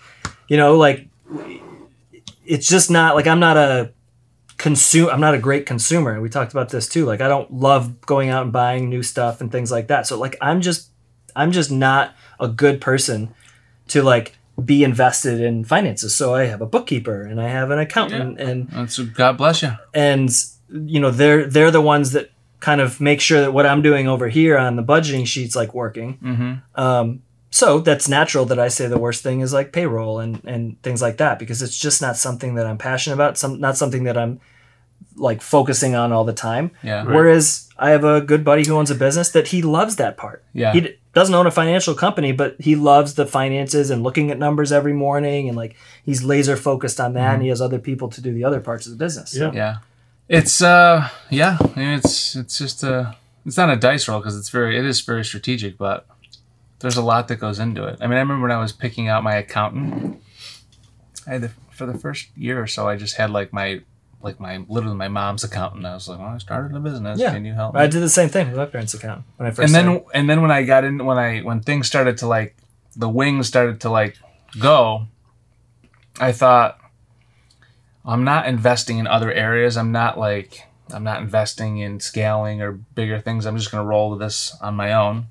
[0.48, 1.08] you know like
[2.44, 3.92] it's just not like i'm not a
[4.58, 6.12] consume i'm not a great consumer.
[6.12, 7.04] And we talked about this too.
[7.04, 10.06] Like i don't love going out and buying new stuff and things like that.
[10.06, 10.90] So like i'm just
[11.34, 13.34] I'm just not a good person
[13.88, 16.14] to like be invested in finances.
[16.16, 19.72] So I have a bookkeeper and I have an accountant and That's God bless you.
[19.94, 20.30] and
[20.70, 22.30] you know they're they're the ones that
[22.60, 25.74] kind of make sure that what I'm doing over here on the budgeting sheets like
[25.74, 26.18] working.
[26.18, 26.80] Mm-hmm.
[26.80, 30.80] Um, so that's natural that I say the worst thing is like payroll and and
[30.82, 33.38] things like that because it's just not something that I'm passionate about.
[33.38, 34.40] Some not something that I'm
[35.16, 36.70] like focusing on all the time.
[36.82, 37.04] Yeah.
[37.04, 40.44] Whereas I have a good buddy who owns a business that he loves that part.
[40.52, 40.72] Yeah.
[40.72, 44.38] He d- doesn't own a financial company, but he loves the finances and looking at
[44.38, 48.10] numbers every morning and like he's laser focused on that and he has other people
[48.10, 49.34] to do the other parts of the business.
[49.34, 49.50] Yeah.
[49.54, 49.76] Yeah.
[50.28, 54.36] It's uh yeah, I mean, it's it's just a it's not a dice roll because
[54.36, 56.06] it's very it is very strategic, but
[56.80, 57.96] there's a lot that goes into it.
[58.02, 60.20] I mean, I remember when I was picking out my accountant,
[61.26, 63.80] I had the, for the first year or so, I just had like my
[64.22, 65.86] like my literally my mom's accountant.
[65.86, 67.18] I was like, well, I started a business.
[67.18, 67.32] Yeah.
[67.32, 67.80] Can you help me?
[67.80, 70.10] I did the same thing with my parents' account when I first and then started.
[70.14, 72.56] and then when I got in when I when things started to like
[72.96, 74.16] the wings started to like
[74.58, 75.06] go,
[76.18, 76.78] I thought
[78.04, 79.76] I'm not investing in other areas.
[79.76, 83.46] I'm not like I'm not investing in scaling or bigger things.
[83.46, 85.26] I'm just going to roll this on my own,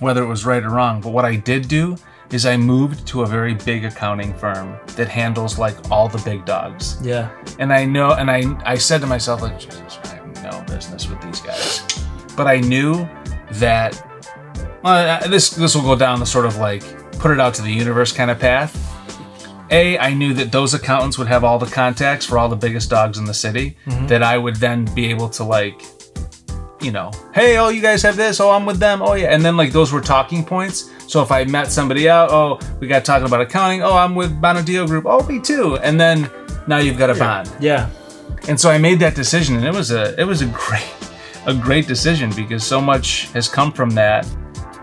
[0.00, 1.00] whether it was right or wrong.
[1.00, 1.96] But what I did do
[2.32, 6.44] is I moved to a very big accounting firm that handles like all the big
[6.44, 7.30] dogs Yeah.
[7.58, 11.08] and I know, and I I said to myself like, Jesus, I have no business
[11.08, 11.82] with these guys,
[12.36, 13.08] but I knew
[13.52, 14.02] that
[14.82, 16.82] well, uh, this this will go down the sort of like
[17.18, 18.72] put it out to the universe kind of path.
[19.70, 22.90] A, I knew that those accountants would have all the contacts for all the biggest
[22.90, 23.76] dogs in the city.
[24.08, 25.80] That I would then be able to like,
[26.82, 28.38] you know, hey, oh, you guys have this.
[28.40, 29.00] Oh, I'm with them.
[29.02, 30.90] Oh, yeah, and then like those were talking points.
[31.12, 33.82] So if I met somebody out, oh, we got talking about accounting.
[33.82, 35.04] Oh, I'm with Bonadio Group.
[35.06, 35.76] Oh, me too.
[35.82, 36.30] And then
[36.66, 37.90] now you've got a bond Yeah.
[38.48, 40.90] and so I made that decision, and it was a it was a great
[41.46, 44.26] a great decision because so much has come from that,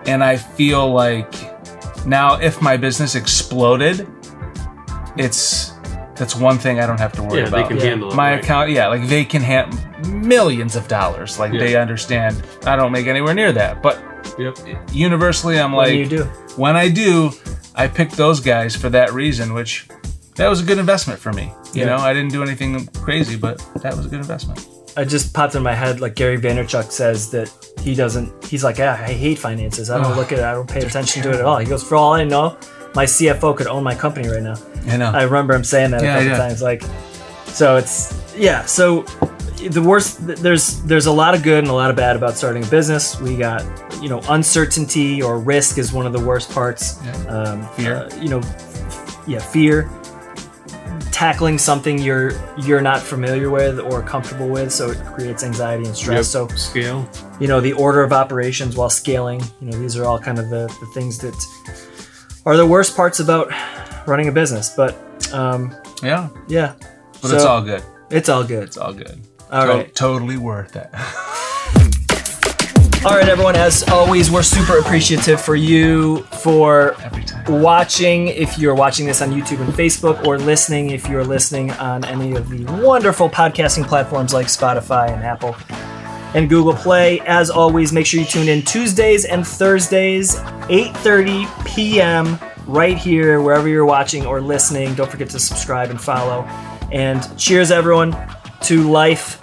[0.05, 1.33] and I feel like
[2.05, 4.07] now if my business exploded,
[5.17, 5.71] it's
[6.15, 7.57] that's one thing I don't have to worry Yeah, about.
[7.57, 7.89] they can Yeah.
[7.89, 8.15] handle it.
[8.15, 8.43] my right.
[8.43, 9.79] account, yeah, like they can handle
[10.11, 11.39] millions of dollars.
[11.39, 12.43] Like they understand.
[12.67, 13.97] I don't make anywhere near that, but
[14.39, 14.57] Yep.
[14.93, 16.23] universally, I'm What like, do you do?
[16.55, 17.31] when I do,
[17.75, 19.87] I picked those guys for that reason, which
[20.35, 21.51] that was a good investment for me.
[21.73, 21.85] You Yeah.
[21.87, 24.65] know, I didn't do anything crazy, but that was a good investment.
[24.97, 28.31] I just popped in my head like Gary Vaynerchuk says that he doesn't.
[28.45, 29.89] He's like, yeah, I hate finances.
[29.89, 30.43] I don't look at it.
[30.45, 31.57] I don't pay attention to it at all.
[31.57, 32.57] He goes, for all I know,
[32.95, 34.55] my CFO could own my company right now.
[34.87, 35.11] I know.
[35.11, 36.37] I remember him saying that Yeah, a couple yeah.
[36.37, 36.61] times.
[36.61, 36.83] Like,
[37.45, 38.65] so it's yeah.
[38.65, 39.05] So
[39.67, 40.25] the worst.
[40.25, 43.19] There's there's a lot of good and a lot of bad about starting a business.
[43.19, 43.63] We got
[44.01, 46.99] you know uncertainty or risk is one of the worst parts.
[47.03, 47.11] Yeah.
[47.27, 47.95] Um, Fear.
[47.95, 48.41] uh, you know,
[49.27, 49.89] yeah, fear.
[51.11, 55.95] Tackling something you're you're not familiar with or comfortable with, so it creates anxiety and
[55.95, 56.33] stress.
[56.33, 56.47] Yep.
[56.49, 57.09] So scale.
[57.41, 60.49] you know the order of operations while scaling you know these are all kind of
[60.49, 61.35] the, the things that
[62.45, 63.51] are the worst parts about
[64.07, 64.95] running a business but
[65.33, 66.73] um yeah, yeah
[67.21, 67.83] but So, it's all good.
[68.09, 69.19] it's all good It's all good.
[69.51, 69.95] All To- right.
[69.95, 70.89] Totally worth it.
[73.05, 77.61] all right everyone as always we're super appreciative for you for Every time.
[77.61, 82.03] watching if you're watching this on youtube and facebook or listening if you're listening on
[82.03, 85.55] any of the wonderful podcasting platforms like spotify and apple
[86.35, 87.21] and Google Play.
[87.21, 90.35] As always, make sure you tune in Tuesdays and Thursdays,
[90.69, 92.37] 8:30 p.m.
[92.67, 94.93] right here wherever you're watching or listening.
[94.93, 96.43] Don't forget to subscribe and follow.
[96.91, 98.11] And cheers everyone
[98.61, 99.39] to life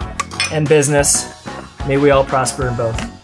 [0.51, 1.45] and business.
[1.87, 3.16] May we all prosper in both.